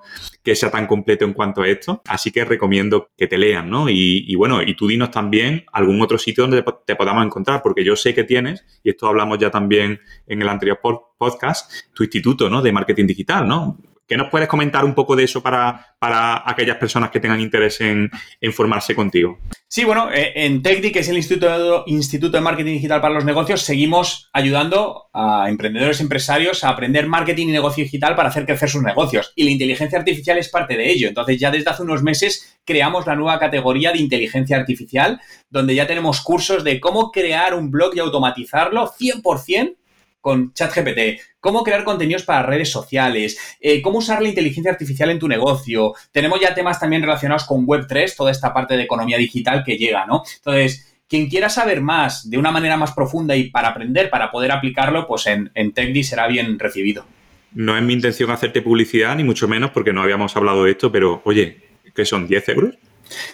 [0.43, 3.89] que sea tan completo en cuanto a esto, así que recomiendo que te lean, ¿no?
[3.89, 7.97] Y, bueno, y tú dinos también algún otro sitio donde te podamos encontrar, porque yo
[7.97, 10.81] sé que tienes, y esto hablamos ya también en el anterior
[11.19, 12.63] podcast, tu instituto ¿no?
[12.63, 13.79] de marketing digital, ¿no?
[14.07, 17.81] ¿Qué nos puedes comentar un poco de eso para, para aquellas personas que tengan interés
[17.81, 19.39] en, en formarse contigo?
[19.67, 23.25] Sí, bueno, eh, en TechDi, que es el Instituto, Instituto de Marketing Digital para los
[23.25, 28.69] Negocios, seguimos ayudando a emprendedores empresarios a aprender marketing y negocio digital para hacer crecer
[28.69, 29.33] sus negocios.
[29.35, 31.09] Y la inteligencia artificial es parte de ello.
[31.09, 35.87] Entonces, ya desde hace unos meses creamos la nueva categoría de inteligencia artificial, donde ya
[35.87, 39.77] tenemos cursos de cómo crear un blog y automatizarlo 100%
[40.25, 45.19] con ChatGPT, cómo crear contenidos para redes sociales, eh, cómo usar la inteligencia artificial en
[45.19, 45.93] tu negocio.
[46.13, 50.07] Tenemos ya temas también relacionados con Web3, toda esta parte de economía digital que llega,
[50.07, 50.23] ¿no?
[50.37, 54.53] Entonces, quien quiera saber más de una manera más profunda y para aprender, para poder
[54.53, 57.05] aplicarlo, pues en, en TechDi será bien recibido.
[57.53, 60.91] No es mi intención hacerte publicidad, ni mucho menos, porque no habíamos hablado de esto,
[60.91, 61.59] pero oye,
[61.95, 62.75] ¿qué son 10 euros?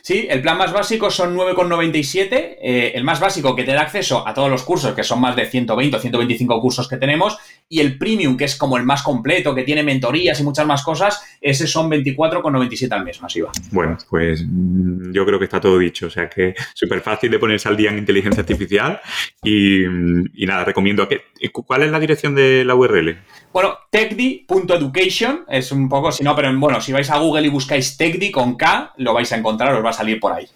[0.02, 2.58] Sí, el plan más básico son 9,97.
[2.60, 5.36] Eh, el más básico que te da acceso a todos los cursos, que son más
[5.36, 7.38] de 120 o 125 cursos que tenemos.
[7.72, 10.82] Y el premium, que es como el más completo, que tiene mentorías y muchas más
[10.82, 13.52] cosas, ese son 24,97 al mes, masiva.
[13.70, 16.08] Bueno, pues mm, yo creo que está todo dicho.
[16.08, 19.00] O sea que súper fácil de ponerse al día en inteligencia artificial.
[19.44, 21.08] Y, y nada, recomiendo.
[21.08, 23.16] Que, ¿Cuál es la dirección de la URL?
[23.52, 27.96] Bueno, techdi.education es un poco, si no, pero bueno, si vais a Google y buscáis
[27.96, 30.48] techdi con K, lo vais a encontrar, os va a salir por ahí.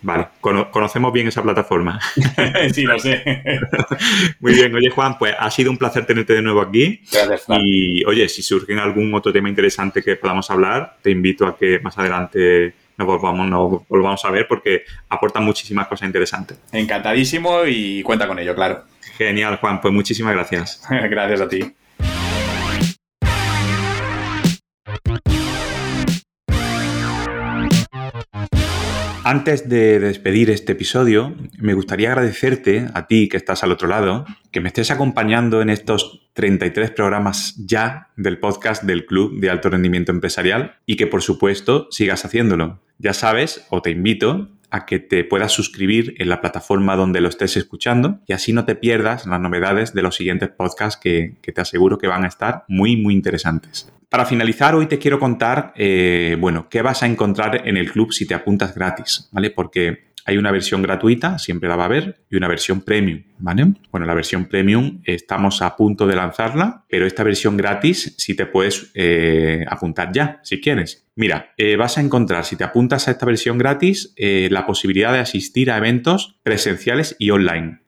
[0.00, 1.98] Vale, conocemos bien esa plataforma.
[2.72, 3.22] sí, lo sé.
[4.40, 7.02] Muy bien, oye Juan, pues ha sido un placer tenerte de nuevo aquí.
[7.12, 7.60] Gracias, Juan.
[7.64, 11.80] Y oye, si surge algún otro tema interesante que podamos hablar, te invito a que
[11.80, 16.58] más adelante nos volvamos, nos volvamos a ver porque aportan muchísimas cosas interesantes.
[16.72, 18.84] Encantadísimo y cuenta con ello, claro.
[19.16, 20.82] Genial, Juan, pues muchísimas gracias.
[20.90, 21.74] gracias a ti.
[29.30, 34.24] Antes de despedir este episodio, me gustaría agradecerte a ti que estás al otro lado,
[34.50, 39.68] que me estés acompañando en estos 33 programas ya del podcast del Club de Alto
[39.68, 42.80] Rendimiento Empresarial y que por supuesto sigas haciéndolo.
[42.96, 47.28] Ya sabes, o te invito a que te puedas suscribir en la plataforma donde lo
[47.28, 51.60] estés escuchando y así no te pierdas las novedades de los siguientes podcasts que, te
[51.60, 53.90] aseguro que van a estar muy, muy interesantes.
[54.08, 58.12] Para finalizar, hoy te quiero contar, eh, bueno, qué vas a encontrar en el club
[58.12, 59.50] si te apuntas gratis, ¿vale?
[59.50, 63.72] Porque hay una versión gratuita, siempre la va a haber, y una versión premium, ¿vale?
[63.90, 68.44] Bueno, la versión premium estamos a punto de lanzarla, pero esta versión gratis sí te
[68.44, 71.07] puedes eh, apuntar ya, si quieres.
[71.18, 75.12] Mira, eh, vas a encontrar, si te apuntas a esta versión gratis, eh, la posibilidad
[75.12, 77.80] de asistir a eventos presenciales y online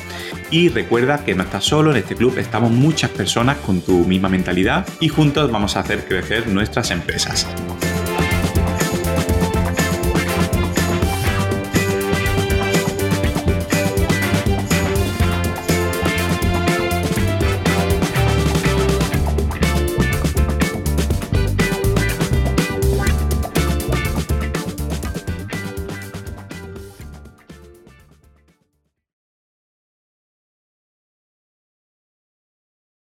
[0.50, 4.28] y recuerda que no estás solo, en este club estamos muchas personas con tu misma
[4.28, 7.48] mentalidad y juntos vamos a hacer crecer nuestras empresas.